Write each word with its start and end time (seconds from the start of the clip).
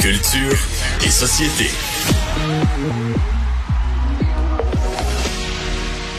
Culture 0.00 0.56
et 1.04 1.10
société. 1.10 1.70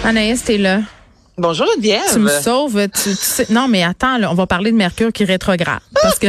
Anaïs, 0.04 0.44
t'es 0.44 0.58
là. 0.58 0.82
Bonjour 1.38 1.66
Geneviève. 1.76 2.02
Tu 2.14 2.20
me 2.20 2.30
sauves. 2.30 2.88
Tu, 2.90 3.10
tu 3.10 3.16
sais- 3.16 3.48
non, 3.50 3.68
mais 3.68 3.84
attends, 3.84 4.18
là, 4.18 4.30
on 4.32 4.36
va 4.36 4.46
parler 4.46 4.72
de 4.72 4.78
Mercure 4.78 5.12
qui 5.12 5.26
rétrograde. 5.26 5.80
Parce 6.02 6.20
que 6.20 6.28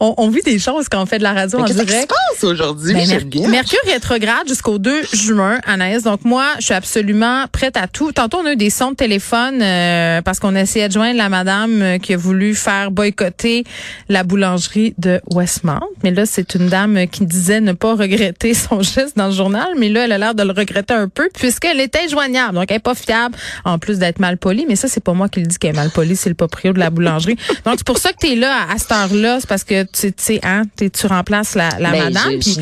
on, 0.00 0.14
on 0.18 0.28
vit 0.28 0.42
des 0.42 0.58
choses 0.58 0.88
quand 0.88 1.02
on 1.02 1.06
fait 1.06 1.18
de 1.18 1.22
la 1.22 1.32
radio 1.32 1.58
en 1.58 1.64
Qu'est-ce 1.64 1.78
qui 1.78 1.84
se 1.86 1.90
direct. 1.92 2.10
passe 2.30 2.44
aujourd'hui, 2.44 2.92
Ben, 2.94 3.06
Mer-? 3.08 3.48
Mercure 3.48 3.78
rétrograde 3.86 4.48
jusqu'au 4.48 4.78
2 4.78 5.02
juin, 5.12 5.58
Anaïs. 5.66 6.02
Donc 6.02 6.24
moi, 6.24 6.44
je 6.58 6.64
suis 6.66 6.74
absolument 6.74 7.44
prête 7.52 7.76
à 7.76 7.86
tout. 7.86 8.12
Tantôt, 8.12 8.38
on 8.42 8.46
a 8.46 8.52
eu 8.52 8.56
des 8.56 8.70
sons 8.70 8.90
de 8.90 8.96
téléphone 8.96 9.60
euh, 9.62 10.22
parce 10.22 10.38
qu'on 10.40 10.54
essayait 10.54 10.88
de 10.88 10.92
joindre 10.92 11.16
la 11.16 11.28
madame 11.28 11.82
euh, 11.82 11.98
qui 11.98 12.14
a 12.14 12.16
voulu 12.16 12.54
faire 12.54 12.90
boycotter 12.90 13.64
la 14.08 14.22
boulangerie 14.24 14.94
de 14.98 15.20
Westmount. 15.32 15.80
Mais 16.02 16.10
là, 16.10 16.26
c'est 16.26 16.54
une 16.54 16.68
dame 16.68 17.06
qui 17.08 17.24
disait 17.26 17.60
ne 17.60 17.72
pas 17.72 17.94
regretter 17.94 18.54
son 18.54 18.80
geste 18.82 19.16
dans 19.16 19.26
le 19.26 19.32
journal. 19.32 19.68
Mais 19.78 19.88
là, 19.88 20.04
elle 20.04 20.12
a 20.12 20.18
l'air 20.18 20.34
de 20.34 20.42
le 20.42 20.52
regretter 20.52 20.94
un 20.94 21.08
peu 21.08 21.28
puisqu'elle 21.32 21.80
était 21.80 22.08
joignable. 22.08 22.54
Donc, 22.54 22.66
elle 22.70 22.76
est 22.76 22.80
pas 22.80 22.94
fiable 22.94 23.36
en 23.64 23.78
plus 23.78 23.98
d'être 23.98 24.18
mal 24.18 24.36
polie. 24.38 24.66
Mais 24.68 24.76
ça, 24.76 24.88
c'est 24.88 25.02
pas 25.02 25.12
moi 25.12 25.28
qui 25.28 25.40
le 25.40 25.46
dis 25.46 25.58
qu'elle 25.58 25.70
est 25.70 25.78
mal 25.78 25.90
polie, 25.90 26.16
c'est 26.16 26.28
le 26.28 26.34
proprio 26.34 26.72
de 26.72 26.78
la 26.78 26.90
boulangerie. 26.90 27.36
Donc, 27.64 27.74
c'est 27.78 27.86
pour 27.86 27.98
ça 27.98 28.12
que 28.12 28.18
tu 28.20 28.32
es 28.32 28.36
là 28.36 28.54
à, 28.68 28.74
à 28.74 28.78
cette 28.78 28.92
heure-là. 28.92 29.38
C'est 29.40 29.48
parce 29.48 29.64
que 29.64 29.83
tu 29.92 30.12
sais, 30.16 30.40
hein, 30.42 30.62
tu 30.76 31.06
remplaces 31.06 31.54
la, 31.54 31.70
la 31.78 31.90
Ben, 31.90 32.04
madame. 32.04 32.28
puis- 32.40 32.54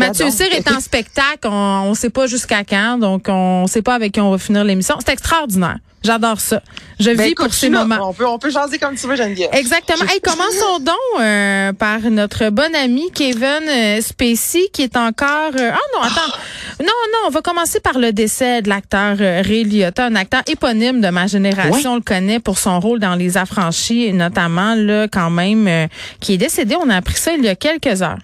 Mathieu. 0.00 0.24
Cyr 0.30 0.46
est 0.52 0.68
en 0.70 0.80
spectacle. 0.80 1.48
On 1.48 1.90
ne 1.90 1.94
sait 1.94 2.10
pas 2.10 2.26
jusqu'à 2.26 2.64
quand. 2.64 2.98
Donc, 2.98 3.24
on 3.28 3.66
sait 3.66 3.82
pas 3.82 3.94
avec 3.94 4.12
qui 4.12 4.20
on 4.20 4.30
va 4.30 4.38
finir 4.38 4.64
l'émission. 4.64 4.96
C'est 5.04 5.12
extraordinaire. 5.12 5.78
J'adore 6.02 6.40
ça. 6.40 6.62
Je 6.98 7.10
Ben, 7.10 7.24
vis 7.24 7.30
écoute, 7.32 7.46
pour 7.46 7.54
ces 7.54 7.68
là. 7.68 7.84
moments. 7.84 8.08
On 8.08 8.14
peut, 8.14 8.26
on 8.26 8.38
peut 8.38 8.50
jaser 8.50 8.78
comme 8.78 8.94
tu 8.94 9.06
veux, 9.06 9.16
Geneviève. 9.16 9.50
Exactement. 9.52 10.04
Hey, 10.08 10.20
commençons 10.20 10.78
donc 10.80 11.20
euh, 11.20 11.72
par 11.74 12.00
notre 12.10 12.48
bon 12.50 12.74
ami 12.74 13.10
Kevin 13.14 13.68
euh, 13.68 14.00
Spacey 14.00 14.68
qui 14.72 14.82
est 14.82 14.96
encore. 14.96 15.52
euh, 15.58 15.70
Ah 15.72 15.78
non, 15.94 16.00
attends. 16.02 16.32
Non, 16.80 16.86
non, 16.86 17.18
on 17.26 17.30
va 17.30 17.42
commencer 17.42 17.80
par 17.80 17.98
le 17.98 18.12
décès 18.12 18.62
de 18.62 18.68
l'acteur 18.70 19.16
euh, 19.20 19.42
Ray 19.44 19.64
Liotta, 19.64 20.06
un 20.06 20.14
acteur 20.14 20.42
éponyme 20.46 21.00
de 21.02 21.08
ma 21.08 21.26
génération. 21.26 21.92
On 21.92 21.96
le 21.96 22.00
connaît 22.00 22.40
pour 22.40 22.58
son 22.58 22.80
rôle 22.80 22.98
dans 22.98 23.14
Les 23.14 23.36
Affranchis, 23.36 24.12
notamment 24.14 24.74
là 24.74 25.06
quand 25.08 25.30
même, 25.30 25.68
euh, 25.68 25.86
qui 26.20 26.34
est 26.34 26.38
décédé. 26.38 26.76
On 26.82 26.88
a 26.88 26.96
appris 26.96 27.16
ça 27.16 27.32
il 27.34 27.44
y 27.44 27.48
a 27.48 27.54
quelques 27.56 28.00
heures. 28.02 28.18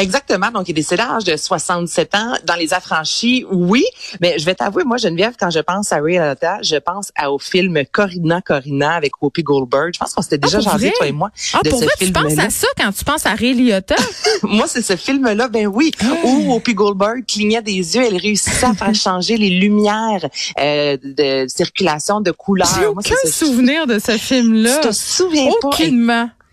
Exactement. 0.00 0.50
Donc, 0.50 0.68
il 0.68 0.70
est 0.72 0.74
décédé 0.74 1.02
à 1.02 1.12
l'âge 1.14 1.24
de 1.24 1.36
67 1.36 2.14
ans. 2.14 2.32
Dans 2.46 2.54
les 2.54 2.72
affranchis, 2.74 3.44
oui. 3.50 3.84
Mais 4.20 4.38
je 4.38 4.44
vais 4.44 4.54
t'avouer, 4.54 4.84
moi, 4.84 4.96
Geneviève, 4.96 5.34
quand 5.38 5.50
je 5.50 5.60
pense 5.60 5.92
à 5.92 5.96
Ray 6.00 6.18
Liotta, 6.18 6.58
je 6.62 6.76
pense 6.76 7.10
à, 7.16 7.30
au 7.30 7.38
film 7.38 7.80
Corina 7.92 8.40
Corina 8.40 8.92
avec 8.94 9.20
Whoopi 9.22 9.42
Goldberg. 9.42 9.90
Je 9.94 9.98
pense 9.98 10.14
qu'on 10.14 10.22
s'était 10.22 10.38
déjà 10.38 10.58
Ah, 10.58 10.72
jasé, 10.72 10.88
vrai? 10.88 10.94
toi 10.96 11.06
et 11.06 11.12
moi, 11.12 11.30
Ah, 11.54 11.60
de 11.64 11.70
pour 11.70 11.80
ce 11.80 11.84
vrai, 11.84 11.94
tu 11.98 12.12
penses 12.12 12.38
à 12.38 12.50
ça 12.50 12.66
quand 12.76 12.92
tu 12.92 13.04
penses 13.04 13.26
à 13.26 13.34
Ray 13.34 13.54
Liotta? 13.54 13.96
Moi, 14.42 14.66
c'est 14.66 14.82
ce 14.82 14.96
film-là, 14.96 15.48
ben 15.48 15.66
oui, 15.66 15.90
Ah. 16.00 16.06
où 16.24 16.52
Whoopi 16.52 16.74
Goldberg 16.74 17.24
clignait 17.26 17.62
des 17.62 17.72
yeux, 17.96 18.02
elle 18.06 18.16
réussissait 18.16 18.66
à 18.66 18.74
faire 18.74 18.94
changer 18.94 19.36
les 19.36 19.50
lumières 19.50 20.26
euh, 20.58 20.96
de 21.02 21.46
circulation 21.48 22.20
de 22.20 22.30
couleurs. 22.30 22.68
J'ai 22.78 22.86
aucun 22.86 23.14
souvenir 23.30 23.86
de 23.86 23.98
ce 23.98 24.12
film-là. 24.12 24.78
Tu 24.82 24.88
te 24.88 24.92
souviens 24.94 25.50
pas? 25.60 25.70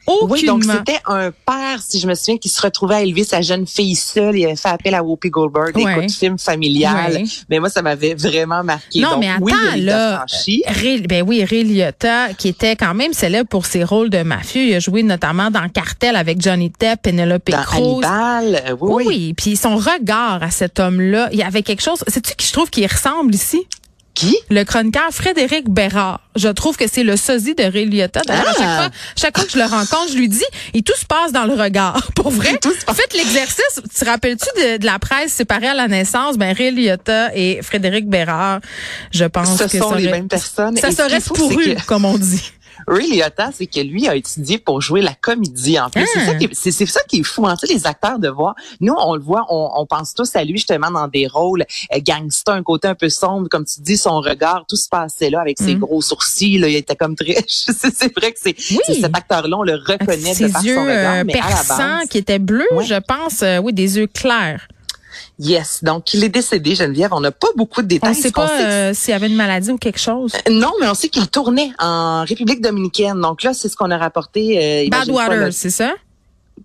Aucunement. 0.08 0.34
Oui, 0.34 0.46
donc 0.46 0.64
c'était 0.64 1.00
un 1.06 1.32
père, 1.32 1.82
si 1.86 2.00
je 2.00 2.08
me 2.08 2.16
souviens, 2.16 2.38
qui 2.38 2.48
se 2.48 2.62
retrouvait 2.62 2.96
à 2.96 3.02
élever 3.02 3.26
sa 3.26 3.42
jeune 3.42 3.68
fille 3.68 3.96
seule. 3.96 4.38
Il 4.38 4.46
avait 4.46 4.56
fait 4.56 4.70
appel 4.70 4.96
à 4.96 5.04
Whoopi 5.04 5.30
Goldberg. 5.30 5.76
Ouais. 5.76 5.98
Écoute, 5.98 6.12
film 6.12 6.40
familial. 6.40 7.12
Ouais. 7.14 7.24
Mais 7.50 7.60
moi, 7.60 7.70
ça 7.70 7.82
m'avait 7.82 8.14
vraiment 8.16 8.64
marqué. 8.64 9.02
Non, 9.02 9.12
Donc, 9.12 9.20
mais 9.20 9.30
attends, 9.30 9.44
oui, 9.76 9.82
là. 9.82 10.26
Ray, 10.68 11.02
ben 11.02 11.24
oui, 11.28 11.44
Ray 11.44 11.64
Liotta, 11.66 12.34
qui 12.34 12.48
était 12.48 12.76
quand 12.78 12.94
même 12.94 13.12
célèbre 13.12 13.50
pour 13.50 13.66
ses 13.66 13.84
rôles 13.84 14.10
de 14.10 14.24
mafieux. 14.24 14.64
Il 14.64 14.74
a 14.76 14.80
joué 14.80 15.04
notamment 15.04 15.52
dans 15.52 15.68
Cartel 15.68 16.16
avec 16.16 16.42
Johnny 16.42 16.72
Depp, 16.80 17.02
Penelope 17.02 17.50
Dans 17.52 17.62
Cruz. 17.64 18.02
Hannibal, 18.06 18.64
euh, 18.68 18.76
oui, 18.80 18.94
Oui, 18.98 19.04
oui. 19.08 19.34
Puis 19.36 19.56
son 19.58 19.76
regard 19.76 20.42
à 20.42 20.52
cet 20.52 20.80
homme-là, 20.80 21.30
il 21.34 21.38
y 21.40 21.44
avait 21.44 21.64
quelque 21.64 21.82
chose. 21.84 22.00
Sais-tu 22.08 22.34
qui 22.36 22.48
je 22.48 22.54
trouve 22.54 22.70
qui 22.70 22.86
ressemble 22.88 23.36
ici? 23.36 23.68
Qui? 24.18 24.36
Le 24.50 24.64
chroniqueur 24.64 25.10
Frédéric 25.12 25.70
Bérard. 25.70 26.22
Je 26.36 26.48
trouve 26.48 26.76
que 26.76 26.86
c'est 26.92 27.04
le 27.04 27.16
sosie 27.18 27.54
de 27.54 27.64
Ray 27.64 27.86
Liotta. 27.86 28.22
D'ailleurs, 28.26 28.48
à 28.50 28.54
chaque 28.54 28.62
Ah. 28.64 28.78
fois, 28.82 28.90
chaque 29.16 29.38
fois 29.38 29.46
que 29.46 29.52
je 29.52 29.58
le 29.60 29.64
rencontre, 29.66 30.12
je 30.12 30.18
lui 30.18 30.28
dis, 30.28 30.44
et 30.74 30.82
tout 30.82 30.96
se 30.96 31.06
passe 31.06 31.32
dans 31.32 31.46
le 31.46 31.54
regard. 31.54 32.02
Pour 32.16 32.32
vrai. 32.32 32.58
Tout 32.60 32.74
se 32.74 32.84
passe- 32.84 32.96
Faites 32.96 33.14
l'exercice. 33.14 33.80
Tu 33.84 34.00
te 34.04 34.06
rappelles-tu 34.10 34.48
de, 34.62 34.78
de 34.78 34.86
la 34.88 34.98
presse 34.98 35.34
séparée 35.34 35.68
à 35.68 35.76
la 35.76 35.88
naissance? 35.88 36.38
Ben, 36.38 36.56
Ray 36.56 36.72
Liotta 36.72 37.30
et 37.36 37.60
Frédéric 37.62 38.08
Bérard, 38.10 38.60
je 39.12 39.26
pense 39.26 39.56
Ce 39.58 39.64
que 39.66 39.78
sont 39.78 39.92
ça 39.92 39.96
les 39.98 40.10
mêmes 40.10 40.28
personnes. 40.28 40.78
Ça 40.78 40.92
serait 40.92 41.20
pourru, 41.22 41.76
que- 41.76 41.86
comme 41.86 42.06
on 42.06 42.18
dit. 42.18 42.52
Ray 42.88 43.10
Liotta, 43.18 43.50
c'est 43.54 43.66
que 43.68 43.80
lui 43.82 44.08
a 44.08 44.16
étudié 44.16 44.58
pour 44.58 44.82
jouer 44.82 45.02
la 45.02 45.14
comédie 45.14 45.78
en 45.80 45.90
plus. 45.90 46.08
C'est 46.14 46.20
Ah. 46.22 46.26
ça 46.28 46.36
qui 46.36 46.46
est- 46.46 46.50
C'est 46.54 46.72
c'est 46.72 46.86
ça 46.86 47.02
qui 47.08 47.20
est 47.20 47.24
fou, 47.24 47.46
sais, 47.60 47.68
les 47.68 47.86
acteurs 47.86 48.18
de 48.20 48.30
voir. 48.30 48.56
Nous, 48.80 48.94
on 48.98 49.16
le 49.16 49.22
voit, 49.22 49.46
on, 49.50 49.72
on 49.76 49.86
pense 49.86 50.14
tous 50.14 50.36
à 50.36 50.44
lui 50.44 50.54
justement 50.58 50.90
dans 50.90 51.08
des 51.08 51.28
rôles 51.28 51.66
euh, 51.94 52.00
gangster, 52.00 52.54
un 52.54 52.64
côté 52.64 52.88
un 52.88 52.96
peu 52.96 53.10
sombre, 53.10 53.50
comme 53.50 53.66
tu 53.66 53.82
dis, 53.82 53.98
son 53.98 54.20
regard, 54.22 54.66
tout 54.70 54.76
se 54.78 54.88
passait 54.88 55.30
là 55.30 55.42
avec 55.42 55.58
ses 55.60 55.76
Mm. 55.76 55.80
gros 55.80 56.02
sourcils. 56.02 56.58
Là, 56.60 56.70
il 56.70 56.76
était 56.76 56.96
comme 56.96 57.16
très. 57.16 57.36
C'est 57.48 57.94
c'est 57.94 58.16
vrai 58.18 58.32
que 58.32 58.40
c'est 58.42 58.56
Oui. 58.72 58.80
c'est 58.86 58.94
cet 59.02 59.16
acteur-là, 59.18 59.58
on 59.58 59.64
le 59.64 59.76
reconnaît 59.76 60.34
Ses 60.34 60.48
de 60.48 60.54
par 60.54 60.64
yeux 60.64 60.76
son 60.76 60.82
regard, 60.84 61.16
euh, 61.16 61.24
mais 61.26 61.34
à 61.34 61.38
la 61.38 61.44
perçants 61.48 61.78
base. 61.78 62.08
qui 62.10 62.18
étaient 62.18 62.40
bleus, 62.40 62.66
Ouais. 62.74 62.86
je 62.86 62.96
pense. 62.96 63.42
euh, 63.44 63.58
oui, 63.60 63.74
des 63.74 63.98
yeux 63.98 64.08
clairs. 64.08 64.68
Yes, 65.40 65.84
donc 65.84 66.14
il 66.14 66.24
est 66.24 66.30
décédé, 66.30 66.76
Geneviève. 66.76 67.14
On 67.14 67.20
n'a 67.20 67.32
pas 67.32 67.48
beaucoup 67.56 67.82
de 67.82 67.88
détails. 67.88 68.12
On 68.14 68.18
ne 68.18 68.22
sait 68.22 68.32
pas 68.32 68.50
euh, 68.50 68.94
s'il 68.94 69.12
y 69.12 69.14
avait 69.14 69.28
une 69.28 69.36
maladie 69.36 69.72
ou 69.72 69.78
quelque 69.78 70.00
chose? 70.00 70.34
Non, 70.50 70.72
mais 70.80 70.88
on 70.88 70.94
sait 70.94 71.10
qu'il 71.10 71.28
tournait 71.28 71.72
en 71.80 72.24
République 72.26 72.62
dominicaine. 72.62 73.22
Donc 73.22 73.44
là, 73.44 73.54
c'est 73.54 73.70
ce 73.70 73.76
qu'on 73.76 73.92
a 73.92 73.98
rapporté. 73.98 74.86
Euh, 74.86 74.90
Badwater, 74.90 75.52
c'est 75.52 75.70
ça? 75.70 75.94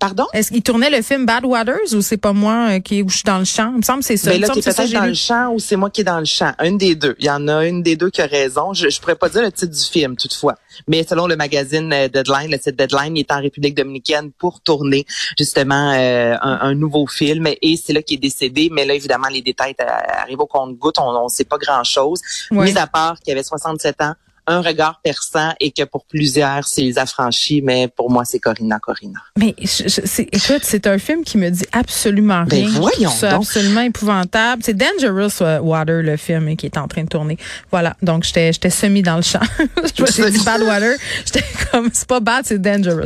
Pardon? 0.00 0.26
Est-ce 0.32 0.50
qu'il 0.50 0.62
tournait 0.62 0.91
le 0.91 1.03
film 1.03 1.26
Bad 1.26 1.44
Waters 1.44 1.92
ou 1.94 2.00
c'est 2.03 2.16
pas 2.16 2.32
moi 2.32 2.70
euh, 2.70 2.80
qui 2.80 3.03
où 3.03 3.08
je 3.08 3.16
suis 3.16 3.25
dans 3.25 3.38
le 3.38 3.44
champ? 3.44 3.70
Il 3.72 3.78
me 3.78 3.82
semble 3.82 4.00
que 4.00 4.06
c'est 4.06 4.16
ça. 4.16 4.30
Ben 4.30 4.36
Il 4.36 4.42
me 4.42 4.47
là, 4.48 4.54
t'es 4.54 4.60
peut-être 4.62 4.92
dans 4.92 5.03
lu. 5.03 5.08
le 5.10 5.14
champ 5.14 5.53
ou 5.53 5.58
c'est 5.58 5.76
moi 5.76 5.91
qui 5.91 6.00
est 6.00 6.04
dans 6.04 6.19
le 6.19 6.25
champ. 6.25 6.53
Une 6.62 6.78
des 6.78 6.94
deux. 6.94 7.14
Il 7.19 7.26
y 7.26 7.30
en 7.30 7.47
a 7.48 7.66
une 7.66 7.82
des 7.82 7.97
deux 7.97 8.10
qui 8.10 8.20
a 8.22 8.26
raison. 8.26 8.72
Je, 8.72 8.88
je 8.88 9.00
pourrais 9.00 9.14
pas 9.16 9.28
dire 9.28 9.42
le 9.42 9.53
titre 9.53 9.72
du 9.72 9.84
film, 9.84 10.16
toutefois. 10.16 10.54
Mais 10.88 11.04
selon 11.08 11.26
le 11.26 11.36
magazine 11.36 11.92
euh, 11.92 12.08
Deadline, 12.08 12.50
le 12.50 12.58
site 12.58 12.76
Deadline, 12.76 13.16
il 13.16 13.20
est 13.20 13.32
en 13.32 13.41
République 13.41 13.76
dominicaine 13.76 14.32
pour 14.32 14.60
tourner 14.60 15.04
justement 15.38 15.92
euh, 15.92 16.34
un, 16.41 16.59
un 16.62 16.74
nouveau 16.74 17.06
film. 17.06 17.47
Et 17.60 17.76
c'est 17.76 17.92
là 17.92 18.03
qu'il 18.03 18.16
est 18.16 18.20
décédé. 18.20 18.70
Mais 18.72 18.84
là, 18.84 18.94
évidemment, 18.94 19.28
les 19.28 19.42
détails 19.42 19.74
euh, 19.80 19.84
arrivent 20.22 20.41
au 20.41 20.47
compte-goutte. 20.47 20.98
On 20.98 21.24
ne 21.24 21.28
sait 21.28 21.44
pas 21.44 21.59
grand-chose. 21.59 22.20
Ouais. 22.50 22.64
Mis 22.72 22.78
à 22.78 22.86
part 22.86 23.19
qu'il 23.20 23.32
avait 23.32 23.42
67 23.42 24.00
ans, 24.03 24.14
un 24.47 24.60
regard 24.60 25.00
perçant 25.03 25.53
et 25.60 25.70
que 25.70 25.84
pour 25.84 26.04
plusieurs, 26.04 26.66
c'est 26.66 26.82
les 26.82 26.98
affranchis. 26.98 27.62
Mais 27.62 27.88
pour 27.88 28.10
moi, 28.10 28.25
c'est 28.25 28.38
Corina 28.41 28.78
Corina. 28.78 29.20
Mais 29.38 29.54
je, 29.60 29.84
je- 29.84 30.00
c'est- 30.04 30.28
écoute, 30.32 30.62
c'est 30.62 30.86
un 30.86 30.98
film 30.98 31.25
qui 31.25 31.38
me 31.38 31.48
dit 31.50 31.64
absolument 31.72 32.44
Ben 32.44 32.56
rien. 32.56 32.69
Trouve 32.70 32.91
voyons 32.92 33.10
ça 33.10 33.30
donc. 33.30 33.42
absolument 33.42 33.80
épouvantable. 33.82 34.62
C'est 34.64 34.75
Dangerous 34.76 35.42
Water, 35.62 36.03
le 36.03 36.16
film 36.16 36.56
qui 36.56 36.66
est 36.66 36.76
en 36.76 36.88
train 36.88 37.04
de 37.04 37.08
tourner. 37.08 37.36
Voilà. 37.70 37.97
Donc, 38.03 38.25
j'étais, 38.25 38.53
j'étais 38.53 38.70
semi 38.70 39.03
dans 39.03 39.16
le 39.16 39.22
champ. 39.22 39.41
je 39.58 40.22
me 40.22 40.30
dit 40.30 40.44
Bad 40.44 40.62
Water. 40.62 40.94
J'étais 41.24 41.44
comme, 41.70 41.88
c'est 41.92 42.09
pas 42.09 42.20
bad, 42.20 42.44
c'est 42.47 42.60
Dangerous. 42.60 43.04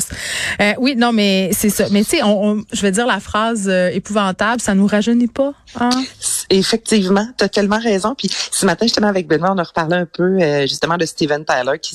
Euh, 0.61 0.73
oui, 0.79 0.95
non, 0.97 1.13
mais 1.13 1.51
c'est 1.53 1.71
ça. 1.71 1.87
Mais 1.91 2.03
tu 2.05 2.11
sais, 2.17 2.23
on, 2.23 2.51
on- 2.53 2.65
je 2.73 2.81
vais 2.83 2.93
dire 2.93 3.07
la 3.07 3.21
phrase 3.21 3.67
euh, 3.69 3.89
épouvantable, 3.91 4.61
ça 4.61 4.75
nous 4.75 4.87
rajeunit 4.87 5.29
pas. 5.29 5.53
Hein? 5.79 5.91
Effectivement, 6.51 7.27
tu 7.37 7.45
as 7.45 7.49
tellement 7.49 7.79
raison. 7.79 8.15
Puis 8.17 8.31
ce 8.51 8.65
matin, 8.67 8.87
justement, 8.87 9.09
avec 9.09 9.27
Benoît, 9.27 9.53
on 9.55 9.59
a 9.59 9.63
reparlé 9.65 9.97
un 9.97 10.07
peu 10.07 10.23
euh, 10.41 10.63
justement 10.63 10.97
de 10.97 11.05
Steven 11.27 11.45
Tyler 11.45 11.79
qui, 11.81 11.95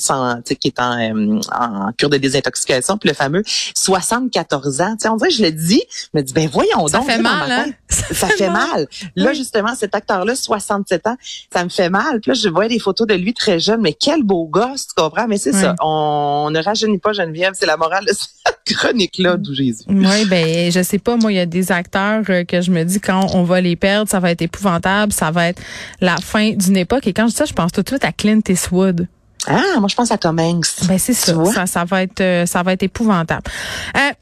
est 0.68 0.80
en, 0.80 0.98
euh, 1.00 1.40
en 1.58 1.92
cure 1.96 2.10
de 2.10 2.18
désintoxication. 2.18 2.98
Puis 2.98 3.08
le 3.08 3.14
fameux 3.14 3.42
74 3.74 4.80
ans. 4.80 4.92
Tu 4.92 5.02
sais, 5.02 5.08
on 5.08 5.16
dirait, 5.16 5.30
je 5.30 5.42
le 5.42 5.52
dis, 5.52 5.82
me 6.14 6.20
dis, 6.22 6.32
ben 6.32 6.48
voyons 6.52 6.86
Ça 6.88 6.98
donc. 6.98 7.06
fait 7.08 7.18
mal, 7.18 7.48
ma 7.48 7.54
hein? 7.60 7.64
tête, 7.64 7.74
Ça 8.16 8.28
fait 8.28 8.50
mal. 8.50 8.86
Là, 9.16 9.30
Oui. 9.30 9.36
justement, 9.36 9.74
cet 9.74 9.94
acteur-là, 9.94 10.34
67 10.34 11.06
ans, 11.06 11.16
ça 11.52 11.64
me 11.64 11.68
fait 11.70 11.88
mal. 11.90 12.20
Puis 12.20 12.30
là, 12.30 12.34
je 12.34 12.48
voyais 12.48 12.68
des 12.68 12.78
photos 12.78 13.06
de 13.06 13.14
lui 13.14 13.32
très 13.34 13.58
jeune, 13.58 13.80
mais 13.80 13.94
quel 13.94 14.22
beau 14.22 14.46
gosse, 14.46 14.88
tu 14.88 14.94
comprends? 14.96 15.26
Mais 15.28 15.38
c'est 15.38 15.54
Oui. 15.54 15.60
ça, 15.60 15.74
on, 15.80 16.50
ne 16.50 16.62
rajeunit 16.62 16.98
pas 16.98 17.12
Geneviève, 17.12 17.52
c'est 17.54 17.66
la 17.66 17.76
morale 17.76 18.04
de 18.04 18.12
cette 18.12 18.56
chronique-là 18.76 19.36
d'où 19.38 19.54
Jésus. 19.54 19.84
Oui, 19.88 20.24
ben 20.26 20.70
je 20.70 20.82
sais 20.82 20.98
pas, 20.98 21.16
moi, 21.16 21.32
il 21.32 21.36
y 21.36 21.40
a 21.40 21.46
des 21.46 21.72
acteurs 21.72 22.22
euh, 22.28 22.44
que 22.44 22.60
je 22.60 22.70
me 22.70 22.84
dis 22.84 23.00
quand 23.00 23.28
on 23.34 23.44
va 23.44 23.60
les 23.60 23.76
perdre, 23.76 24.10
ça 24.10 24.20
va 24.20 24.30
être 24.30 24.42
épouvantable, 24.42 25.12
ça 25.12 25.30
va 25.30 25.48
être 25.48 25.60
la 26.00 26.16
fin 26.16 26.50
d'une 26.50 26.76
époque. 26.76 27.06
Et 27.06 27.12
quand 27.12 27.24
je 27.26 27.30
dis 27.32 27.36
ça, 27.36 27.44
je 27.44 27.52
pense 27.52 27.72
tout 27.72 27.82
de 27.82 27.88
suite 27.88 28.04
à 28.04 28.12
Clint 28.12 28.40
Eastwood. 28.48 29.06
Ah, 29.46 29.78
moi, 29.78 29.88
je 29.88 29.94
pense 29.94 30.10
à 30.10 30.18
Tom 30.18 30.38
Hanks. 30.38 30.86
Ben 30.86 30.98
c'est 30.98 31.14
ça, 31.14 31.34
ça, 31.46 31.66
ça 31.66 31.84
va 31.84 32.02
être, 32.02 32.20
euh, 32.20 32.46
ça 32.46 32.62
va 32.62 32.72
être 32.72 32.82
épouvantable. 32.82 33.42
Euh, 33.96 34.12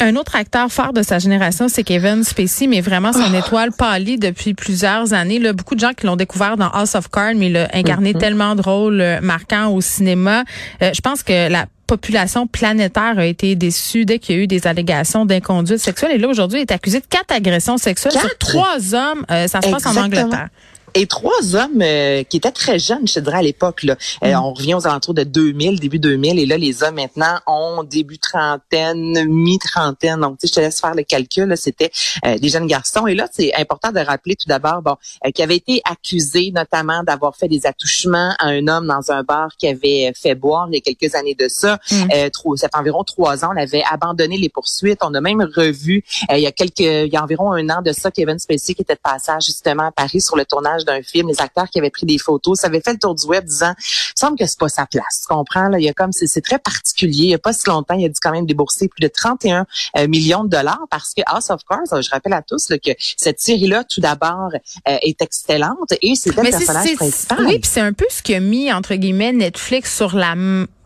un 0.00 0.16
autre 0.16 0.34
acteur 0.36 0.70
phare 0.72 0.92
de 0.92 1.02
sa 1.02 1.18
génération, 1.18 1.68
c'est 1.68 1.84
Kevin 1.84 2.24
Spacey, 2.24 2.66
mais 2.66 2.80
vraiment 2.80 3.12
son 3.12 3.32
étoile 3.32 3.70
pâlie 3.72 4.18
depuis 4.18 4.54
plusieurs 4.54 5.12
années. 5.12 5.38
Là, 5.38 5.52
beaucoup 5.52 5.74
de 5.74 5.80
gens 5.80 5.92
qui 5.92 6.06
l'ont 6.06 6.16
découvert 6.16 6.56
dans 6.56 6.68
House 6.68 6.94
of 6.94 7.08
Cards, 7.10 7.34
mais 7.36 7.48
il 7.48 7.56
a 7.56 7.68
incarné 7.72 8.12
tellement 8.12 8.54
de 8.56 8.62
rôles 8.62 9.00
euh, 9.00 9.20
marquants 9.20 9.68
au 9.68 9.80
cinéma. 9.80 10.44
Euh, 10.82 10.90
je 10.92 11.00
pense 11.00 11.22
que 11.22 11.48
la 11.48 11.66
population 11.86 12.46
planétaire 12.46 13.18
a 13.18 13.24
été 13.24 13.54
déçue 13.54 14.04
dès 14.04 14.18
qu'il 14.18 14.36
y 14.36 14.38
a 14.38 14.42
eu 14.42 14.46
des 14.46 14.66
allégations 14.66 15.26
d'inconduite 15.26 15.78
sexuelle. 15.78 16.12
Et 16.12 16.18
là, 16.18 16.28
aujourd'hui, 16.28 16.60
il 16.60 16.62
est 16.62 16.72
accusé 16.72 17.00
de 17.00 17.06
quatre 17.06 17.32
agressions 17.32 17.76
sexuelles 17.76 18.12
sur 18.12 18.38
trois 18.38 18.94
hommes. 18.94 19.24
Euh, 19.30 19.46
ça 19.46 19.60
se 19.60 19.70
passe 19.70 19.86
en. 19.86 19.96
Angleterre. 19.96 20.48
Et 20.96 21.06
trois 21.08 21.56
hommes 21.56 21.82
euh, 21.82 22.22
qui 22.22 22.36
étaient 22.36 22.52
très 22.52 22.78
jeunes, 22.78 23.08
je 23.08 23.14
te 23.14 23.20
dirais, 23.20 23.38
à 23.38 23.42
l'époque. 23.42 23.82
Là. 23.82 23.96
Euh, 24.22 24.32
mm. 24.32 24.36
on 24.36 24.52
revient 24.52 24.74
aux 24.74 24.86
alentours 24.86 25.14
de 25.14 25.24
2000, 25.24 25.80
début 25.80 25.98
2000. 25.98 26.38
Et 26.38 26.46
là, 26.46 26.56
les 26.56 26.84
hommes 26.84 26.94
maintenant 26.94 27.40
ont 27.48 27.82
début 27.82 28.18
trentaine, 28.18 29.24
mi-trentaine. 29.28 30.20
Donc, 30.20 30.38
tu 30.38 30.46
sais, 30.46 30.52
je 30.52 30.54
te 30.54 30.60
laisse 30.60 30.80
faire 30.80 30.94
le 30.94 31.02
calcul. 31.02 31.52
C'était 31.56 31.90
euh, 32.24 32.38
des 32.38 32.48
jeunes 32.48 32.68
garçons. 32.68 33.08
Et 33.08 33.16
là, 33.16 33.26
c'est 33.32 33.52
important 33.56 33.90
de 33.90 33.98
rappeler 33.98 34.36
tout 34.36 34.46
d'abord, 34.46 34.82
bon, 34.82 34.96
qui 35.34 35.42
avait 35.42 35.56
été 35.56 35.82
accusé 35.84 36.52
notamment 36.54 37.02
d'avoir 37.02 37.34
fait 37.34 37.48
des 37.48 37.66
attouchements 37.66 38.32
à 38.38 38.46
un 38.46 38.68
homme 38.68 38.86
dans 38.86 39.10
un 39.10 39.24
bar 39.24 39.48
qui 39.58 39.66
avait 39.66 40.12
fait 40.14 40.36
boire 40.36 40.68
il 40.70 40.74
y 40.74 40.78
a 40.78 40.80
quelques 40.80 41.16
années 41.16 41.34
de 41.34 41.48
ça. 41.48 41.80
Mm. 41.90 42.30
trop, 42.32 42.56
ça 42.56 42.68
fait 42.72 42.78
environ 42.78 43.02
trois 43.02 43.44
ans. 43.44 43.50
On 43.52 43.60
avait 43.60 43.82
abandonné 43.90 44.36
les 44.36 44.48
poursuites. 44.48 45.00
On 45.02 45.12
a 45.14 45.20
même 45.20 45.42
revu 45.42 46.04
il 46.30 46.38
y 46.38 46.46
a 46.46 46.52
quelques, 46.52 46.78
il 46.78 47.12
y 47.12 47.16
a 47.16 47.22
environ 47.22 47.52
un 47.52 47.68
an 47.70 47.82
de 47.82 47.92
ça, 47.92 48.12
Kevin 48.12 48.38
Spacey 48.38 48.74
qui 48.74 48.82
était 48.82 48.94
de 48.94 49.00
passage 49.02 49.46
justement 49.46 49.88
à 49.88 49.92
Paris 49.92 50.20
sur 50.20 50.36
le 50.36 50.44
tournage 50.44 50.83
d'un 50.84 51.02
film, 51.02 51.28
les 51.28 51.40
acteurs 51.40 51.68
qui 51.68 51.78
avaient 51.78 51.90
pris 51.90 52.06
des 52.06 52.18
photos, 52.18 52.60
ça 52.60 52.68
avait 52.68 52.80
fait 52.80 52.92
le 52.92 52.98
tour 52.98 53.14
du 53.14 53.26
web 53.26 53.44
disant, 53.44 53.74
il 53.78 54.18
semble 54.18 54.38
que 54.38 54.46
c'est 54.46 54.58
pas 54.58 54.68
sa 54.68 54.86
place. 54.86 55.22
Tu 55.22 55.34
comprends 55.34 55.68
là, 55.68 55.78
il 55.78 55.84
y 55.84 55.88
a 55.88 55.92
comme 55.92 56.12
c'est 56.12 56.40
très 56.40 56.58
particulier. 56.58 57.24
Il 57.24 57.30
y 57.30 57.34
a 57.34 57.38
pas 57.38 57.52
si 57.52 57.68
longtemps, 57.68 57.94
il 57.94 58.04
a 58.04 58.08
dû 58.08 58.14
quand 58.20 58.32
même 58.32 58.46
débourser 58.46 58.88
plus 58.88 59.00
de 59.00 59.08
31 59.08 59.66
euh, 59.96 60.08
millions 60.08 60.44
de 60.44 60.48
dollars 60.48 60.84
parce 60.90 61.14
que 61.14 61.22
House 61.26 61.50
of 61.50 61.62
Cards, 61.68 62.02
je 62.02 62.10
rappelle 62.10 62.32
à 62.32 62.42
tous 62.42 62.68
que 62.68 62.90
cette 63.16 63.40
série-là, 63.40 63.84
tout 63.84 64.00
d'abord, 64.00 64.50
euh, 64.88 64.96
est 65.02 65.20
excellente 65.22 65.92
et 66.00 66.14
c'était 66.14 66.42
le 66.42 66.50
personnage 66.50 66.94
principal. 66.94 67.38
Oui, 67.46 67.58
puis 67.58 67.70
c'est 67.72 67.80
un 67.80 67.92
peu 67.92 68.06
ce 68.10 68.22
qui 68.22 68.34
a 68.34 68.40
mis 68.40 68.72
entre 68.72 68.94
guillemets 68.94 69.32
Netflix 69.32 69.96
sur 69.96 70.14
la 70.14 70.34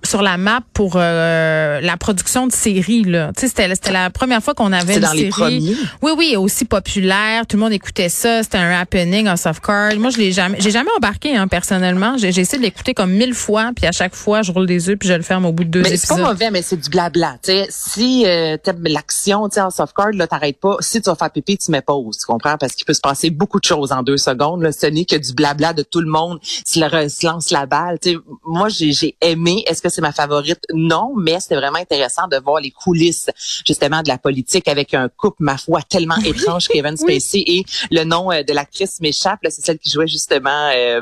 sur 0.09 0.23
la 0.23 0.39
map 0.39 0.61
pour 0.73 0.95
euh, 0.97 1.81
la 1.81 1.97
production 1.97 2.47
de 2.47 2.53
séries 2.53 3.05
là. 3.05 3.31
Tu 3.37 3.43
sais 3.43 3.49
c'était 3.49 3.69
c'était 3.75 3.93
la 3.93 4.11
première 4.11 4.43
fois 4.43 4.55
qu'on 4.55 4.73
avait 4.73 4.95
une 4.95 5.01
dans 5.01 5.13
Les 5.13 5.29
premiers. 5.29 5.77
Oui 6.03 6.13
oui, 6.17 6.37
aussi 6.37 6.65
populaire, 6.65 7.47
tout 7.47 7.57
le 7.57 7.63
monde 7.63 7.73
écoutait 7.73 8.09
ça, 8.09 8.43
c'était 8.43 8.59
un 8.59 8.71
happening 8.71 9.29
en 9.29 9.37
soft 9.37 9.65
card. 9.65 9.97
Moi 9.97 10.11
je 10.11 10.19
l'ai 10.19 10.33
jamais 10.33 10.59
j'ai 10.61 10.71
jamais 10.71 10.91
embarqué 10.97 11.37
hein, 11.37 11.47
personnellement, 11.47 12.17
j'ai 12.17 12.29
essayé 12.29 12.59
de 12.59 12.63
l'écouter 12.63 12.95
comme 12.95 13.11
mille 13.11 13.35
fois 13.35 13.71
puis 13.77 13.87
à 13.87 13.93
chaque 13.93 14.15
fois 14.15 14.43
je 14.43 14.51
roule 14.51 14.67
des 14.67 14.89
yeux 14.89 14.97
puis 14.97 15.09
je 15.09 15.15
le 15.15 15.23
ferme 15.23 15.45
au 15.45 15.53
bout 15.53 15.65
de 15.65 15.71
deux 15.71 15.83
mais 15.83 15.91
épisodes. 15.91 16.17
c'est 16.17 16.23
pas 16.23 16.29
mauvais 16.29 16.51
mais 16.51 16.63
c'est 16.63 16.77
du 16.79 16.89
blabla, 16.89 17.37
tu 17.43 17.53
sais. 17.53 17.67
Si 17.69 18.25
euh, 18.27 18.57
t'aimes 18.57 18.85
l'action, 18.85 19.49
tu 19.49 19.57
sais 19.57 19.61
en 19.61 19.71
soft 19.71 19.95
card 19.95 20.13
là 20.13 20.27
t'arrêtes 20.27 20.59
pas, 20.59 20.77
si 20.81 21.03
tu 21.03 21.11
vas 21.11 21.17
faire 21.17 21.31
pipi, 21.31 21.59
tu 21.59 21.71
mets 21.71 21.83
pause, 21.83 22.17
tu 22.19 22.25
comprends? 22.25 22.57
Parce 22.57 22.73
qu'il 22.73 22.87
peut 22.87 22.95
se 22.95 23.01
passer 23.01 23.29
beaucoup 23.29 23.61
de 23.61 23.65
choses 23.65 23.93
en 23.93 24.03
deux 24.03 24.17
secondes 24.17 24.63
là, 24.63 24.73
ce 24.73 24.87
n'est 24.87 25.05
que 25.05 25.17
du 25.17 25.35
blabla 25.35 25.75
de 25.75 25.83
tout 25.83 26.01
le 26.01 26.11
monde, 26.11 26.39
se, 26.43 27.27
lance 27.27 27.51
la 27.51 27.67
balle, 27.67 27.99
tu 28.01 28.13
sais. 28.13 28.17
Moi 28.47 28.71
j'ai 28.71 28.93
j'ai 28.93 29.17
aimé, 29.21 29.65
est-ce 29.67 29.83
que 29.83 29.98
c'est 29.99 30.03
ma 30.03 30.13
favorite 30.13 30.61
non, 30.73 31.13
mais 31.17 31.41
c'était 31.41 31.57
vraiment 31.57 31.79
intéressant 31.79 32.29
de 32.29 32.37
voir 32.37 32.61
les 32.61 32.71
coulisses 32.71 33.31
justement 33.67 34.01
de 34.03 34.09
la 34.09 34.17
politique 34.17 34.69
avec 34.69 34.95
un 34.95 35.09
couple, 35.09 35.39
ma 35.41 35.59
foi, 35.59 35.81
tellement 35.83 36.17
étrange, 36.25 36.69
Kevin 36.69 36.97
Spacey 36.97 37.43
et 37.45 37.65
le 37.91 38.05
nom 38.05 38.31
euh, 38.31 38.45
de 38.45 38.53
l'actrice 38.53 39.01
m'échappe, 39.01 39.41
c'est 39.49 39.65
celle 39.65 39.79
qui 39.79 39.91
jouait 39.91 40.07
justement 40.07 40.71
euh, 40.73 41.01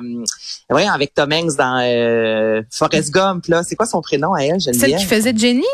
avec 0.71 1.13
Tom 1.13 1.31
Hanks 1.31 1.57
dans 1.59 1.83
euh, 1.85 2.63
Forrest 2.71 3.11
Gump. 3.11 3.47
Là, 3.49 3.63
c'est 3.65 3.77
quoi 3.77 3.85
son 3.85 4.01
prénom 4.01 4.33
à 4.33 4.41
elle, 4.41 4.63
Celle 4.63 4.97
qui 4.97 5.05
faisait 5.05 5.37
Jenny? 5.37 5.65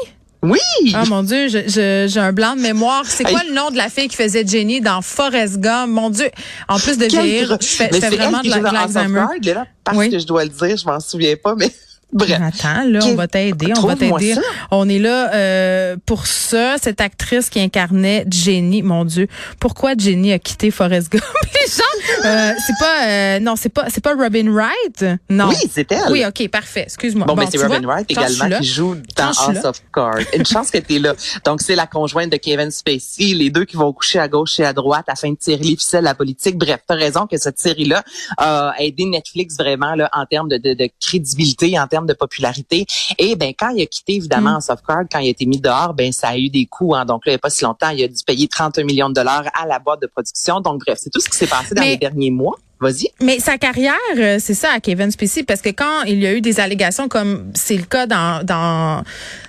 Oui. 0.43 0.59
Ah 0.93 1.05
mon 1.05 1.23
Dieu, 1.23 1.47
j'ai 1.47 2.19
un 2.19 2.33
blanc 2.33 2.57
de 2.57 2.61
mémoire. 2.61 3.05
C'est 3.07 3.23
quoi 3.23 3.45
le 3.49 3.55
nom 3.55 3.71
de 3.71 3.77
la 3.77 3.89
fille 3.89 4.09
qui 4.09 4.17
faisait 4.17 4.45
Jenny 4.45 4.81
dans 4.81 5.01
Forrest 5.01 5.61
Gump? 5.61 5.93
Mon 5.93 6.11
Dieu. 6.11 6.29
En 6.69 6.81
plus 6.81 6.99
de 6.99 7.05
vieillir, 7.05 7.57
je 7.61 7.67
fais, 7.67 7.89
vraiment 7.89 8.41
de 8.41 8.49
l'Alzheimer. 8.49 9.27
Parce 9.85 10.09
que 10.09 10.19
je 10.19 10.27
dois 10.27 10.43
le 10.43 10.51
dire, 10.51 10.77
je 10.77 10.85
m'en 10.87 10.99
souviens 10.99 11.37
pas, 11.37 11.55
mais 11.55 11.71
Bref. 12.13 12.41
Attends, 12.43 12.85
là, 12.89 13.01
on 13.05 13.15
va 13.15 13.27
t'aider, 13.27 13.73
on 13.79 13.87
va 13.87 13.97
t'aider. 13.97 14.35
On 14.71 14.87
est 14.89 14.99
là 14.99 15.33
euh, 15.35 15.97
pour 16.05 16.27
ça. 16.27 16.77
Cette 16.81 17.01
actrice 17.01 17.49
qui 17.49 17.59
incarnait 17.59 18.27
Jenny, 18.31 18.83
mon 18.83 19.05
Dieu, 19.07 19.29
pourquoi 19.59 19.93
Jenny 19.97 20.33
a 20.33 20.39
quitté 20.39 20.71
Forrest 20.71 21.11
Gump? 21.11 21.25
Les 21.55 21.71
gens, 21.71 22.27
euh, 22.27 22.53
c'est 22.67 22.79
pas, 22.79 23.07
euh, 23.07 23.41
non, 23.41 23.55
c'est 23.57 23.69
pas, 23.69 23.87
c'est 23.89 24.03
pas 24.03 24.15
Robin 24.15 24.51
Wright, 24.53 25.05
non. 25.31 25.49
Oui, 25.49 25.57
c'est 25.71 25.91
elle. 25.93 26.11
Oui, 26.11 26.25
ok, 26.27 26.49
parfait. 26.49 26.83
Excuse-moi. 26.83 27.27
Bon, 27.27 27.35
mais 27.35 27.47
c'est 27.51 27.63
Robin 27.63 27.87
Wright 27.87 28.11
également 28.11 28.59
qui 28.59 28.67
joue 28.67 28.97
dans 29.17 29.29
House 29.29 29.65
of 29.65 29.83
Cards. 29.93 30.19
Une 30.35 30.45
chance 30.45 30.71
que 30.71 30.79
t'es 30.79 30.99
là. 30.99 31.15
Donc 31.45 31.63
c'est 31.63 31.77
la 31.77 31.87
conjointe 31.87 32.31
de 32.31 32.37
Kevin 32.37 32.71
Spacey, 32.71 33.35
les 33.35 33.51
deux 33.51 33.65
qui 33.65 33.77
vont 33.77 33.93
coucher 33.93 34.19
à 34.19 34.29
gauche 34.29 34.61
et 34.61 34.65
à 34.65 34.73
droite 34.73 35.05
afin 35.09 35.31
de 35.31 35.37
tirer 35.37 35.63
les 35.63 35.77
ficelles 35.77 36.01
de 36.01 36.07
la 36.07 36.15
politique. 36.15 36.59
Bref, 36.59 36.81
t'as 36.87 36.95
raison 36.95 37.27
que 37.27 37.39
cette 37.39 37.59
série-là 37.59 38.03
a 38.37 38.75
aidé 38.79 39.07
Netflix 39.07 39.57
vraiment 39.57 39.95
là 39.95 40.11
en 40.13 40.27
termes 40.27 40.49
de, 40.49 40.59
de, 40.59 40.75
de 40.75 40.89
crédibilité, 41.01 41.79
en 41.79 41.87
termes 41.87 42.02
de 42.07 42.15
popularité. 42.15 42.87
Et 43.19 43.37
ben 43.37 43.53
quand 43.59 43.71
il 43.71 43.83
a 43.83 43.87
quitté 43.87 44.15
évidemment 44.15 44.59
mm. 44.59 44.61
Softcard, 44.63 45.05
quand 45.11 45.19
il 45.19 45.29
a 45.29 45.31
été 45.31 45.47
mis 45.47 45.61
dehors, 45.61 45.95
ben 45.95 46.13
ça 46.13 46.29
a 46.29 46.37
eu 46.37 46.49
des 46.49 46.67
coûts. 46.67 46.95
Hein. 46.95 47.05
Donc 47.05 47.27
là, 47.27 47.33
il 47.33 47.35
n'y 47.35 47.37
a 47.37 47.39
pas 47.39 47.51
si 47.51 47.65
longtemps, 47.65 47.91
il 47.91 48.03
a 48.05 48.09
dû 48.09 48.23
payer 48.27 48.49
31 48.49 48.85
millions 48.85 49.09
de 49.09 49.15
dollars 49.15 49.45
à 49.55 49.67
la 49.67 49.79
boîte 49.79 50.03
de 50.03 50.07
production. 50.07 50.61
Donc 50.61 50.81
bref, 50.85 50.99
c'est 51.01 51.11
tout 51.11 51.21
ce 51.21 51.29
qui 51.29 51.37
s'est 51.37 51.47
passé 51.47 51.75
dans 51.75 51.83
les 51.83 51.97
derniers 51.97 52.31
mois. 52.31 52.57
Vas-y. 52.83 53.11
Mais 53.21 53.39
sa 53.39 53.59
carrière, 53.59 53.95
euh, 54.17 54.39
c'est 54.41 54.55
ça 54.55 54.71
à 54.75 54.81
Kevin 54.81 55.13
Spacey, 55.13 55.45
parce 55.45 55.63
que 55.63 55.69
quand 55.69 56.03
il 56.03 56.19
y 56.19 56.27
a 56.27 56.33
eu 56.33 56.41
des 56.41 56.59
allégations, 56.59 57.07
comme 57.07 57.53
c'est 57.55 57.77
le 57.77 57.85
cas 57.85 58.09
dans, 58.09 58.45
dans, 58.45 59.05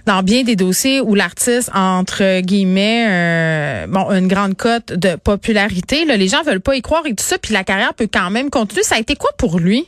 dans 0.05 0.21
bien 0.21 0.43
des 0.43 0.55
dossiers 0.55 1.01
où 1.01 1.15
l'artiste, 1.15 1.71
entre 1.73 2.41
guillemets, 2.41 3.07
euh, 3.09 3.87
bon, 3.87 4.11
une 4.11 4.27
grande 4.27 4.55
cote 4.55 4.93
de 4.93 5.15
popularité, 5.15 6.05
là, 6.05 6.15
les 6.15 6.27
gens 6.27 6.43
veulent 6.43 6.61
pas 6.61 6.75
y 6.75 6.83
croire 6.83 7.07
et 7.07 7.15
tout 7.15 7.23
ça, 7.23 7.39
puis 7.39 7.55
la 7.55 7.63
carrière 7.63 7.95
peut 7.95 8.07
quand 8.11 8.29
même 8.29 8.51
continuer. 8.51 8.83
Ça 8.83 8.95
a 8.95 8.99
été 8.99 9.15
quoi 9.15 9.31
pour 9.35 9.57
lui? 9.57 9.87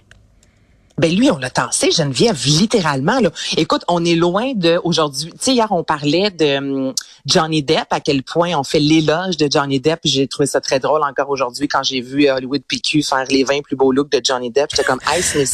Ben 0.97 1.13
lui, 1.13 1.29
on 1.29 1.37
l'a 1.37 1.49
tassé, 1.49 1.91
Geneviève, 1.91 2.41
littéralement. 2.45 3.19
Là. 3.19 3.29
Écoute, 3.57 3.83
on 3.89 4.05
est 4.05 4.15
loin 4.15 4.53
de 4.55 4.79
aujourd'hui. 4.83 5.31
Tu 5.31 5.37
sais, 5.39 5.53
hier, 5.53 5.67
on 5.71 5.83
parlait 5.83 6.31
de 6.31 6.57
hum, 6.57 6.93
Johnny 7.25 7.63
Depp, 7.63 7.87
à 7.89 7.99
quel 7.99 8.23
point 8.23 8.55
on 8.55 8.63
fait 8.63 8.79
l'éloge 8.79 9.35
de 9.35 9.49
Johnny 9.51 9.79
Depp. 9.79 9.99
J'ai 10.05 10.27
trouvé 10.27 10.47
ça 10.47 10.61
très 10.61 10.79
drôle 10.79 11.01
encore 11.03 11.29
aujourd'hui 11.29 11.67
quand 11.67 11.83
j'ai 11.83 11.99
vu 11.99 12.29
Hollywood 12.29 12.61
PQ 12.65 13.03
faire 13.03 13.25
les 13.29 13.43
20 13.43 13.61
plus 13.61 13.75
beaux 13.75 13.91
looks 13.91 14.11
de 14.11 14.21
Johnny 14.23 14.51
Depp. 14.51 14.69
J'étais 14.71 14.85
comme, 14.85 15.01
hey, 15.11 15.21
c'est? 15.21 15.45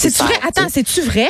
Attends, 0.43 0.69
c'est-tu 0.69 1.01
vrai? 1.01 1.29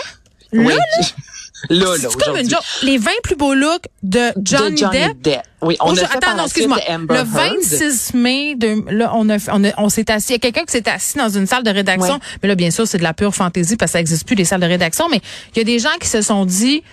oui. 0.53 0.73
Là, 0.73 0.83
là, 1.69 1.95
comme 2.23 2.37
une 2.37 2.49
Les 2.83 2.97
20 2.97 3.11
plus 3.23 3.35
beaux 3.35 3.53
looks 3.53 3.85
de 4.03 4.31
Johnny, 4.43 4.83
Depp. 5.21 5.41
Oui, 5.61 5.77
on 5.79 5.95
a 5.95 6.03
Attends, 6.03 6.35
non, 6.35 6.45
excuse-moi. 6.45 6.79
Le 6.89 7.23
26 7.23 8.13
mai, 8.15 8.55
de, 8.55 8.83
là, 8.91 9.11
on 9.15 9.29
a, 9.29 9.37
on, 9.51 9.61
on 9.77 9.89
s'est 9.89 10.09
assis. 10.11 10.29
Il 10.29 10.31
y 10.33 10.35
a 10.35 10.39
quelqu'un 10.39 10.65
qui 10.65 10.71
s'est 10.71 10.89
assis 10.89 11.17
dans 11.17 11.29
une 11.29 11.45
salle 11.45 11.63
de 11.63 11.69
rédaction. 11.69 12.19
Mais 12.41 12.49
là, 12.49 12.55
bien 12.55 12.71
sûr, 12.71 12.87
c'est 12.87 12.97
de 12.97 13.03
la 13.03 13.13
pure 13.13 13.33
fantaisie 13.35 13.77
parce 13.77 13.91
que 13.91 13.93
ça 13.93 13.99
n'existe 13.99 14.25
plus 14.25 14.35
les 14.35 14.45
salles 14.45 14.61
de 14.61 14.65
rédaction. 14.65 15.07
Mais 15.09 15.21
il 15.55 15.59
y 15.59 15.61
a 15.61 15.63
des 15.63 15.79
gens 15.79 15.95
qui 15.99 16.07
se 16.07 16.21
sont 16.21 16.45
dit, 16.45 16.83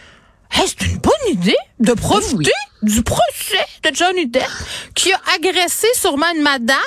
hey, 0.52 0.62
c'est 0.66 0.86
une 0.86 0.98
bonne 0.98 1.12
idée 1.32 1.56
de 1.80 1.92
profiter 1.94 2.52
du 2.82 3.02
procès 3.02 3.64
de 3.84 3.94
Johnny 3.94 4.26
Depp 4.26 4.44
qui 4.94 5.12
a 5.12 5.20
agressé 5.36 5.86
sûrement 5.94 6.26
une 6.36 6.42
madame. 6.42 6.78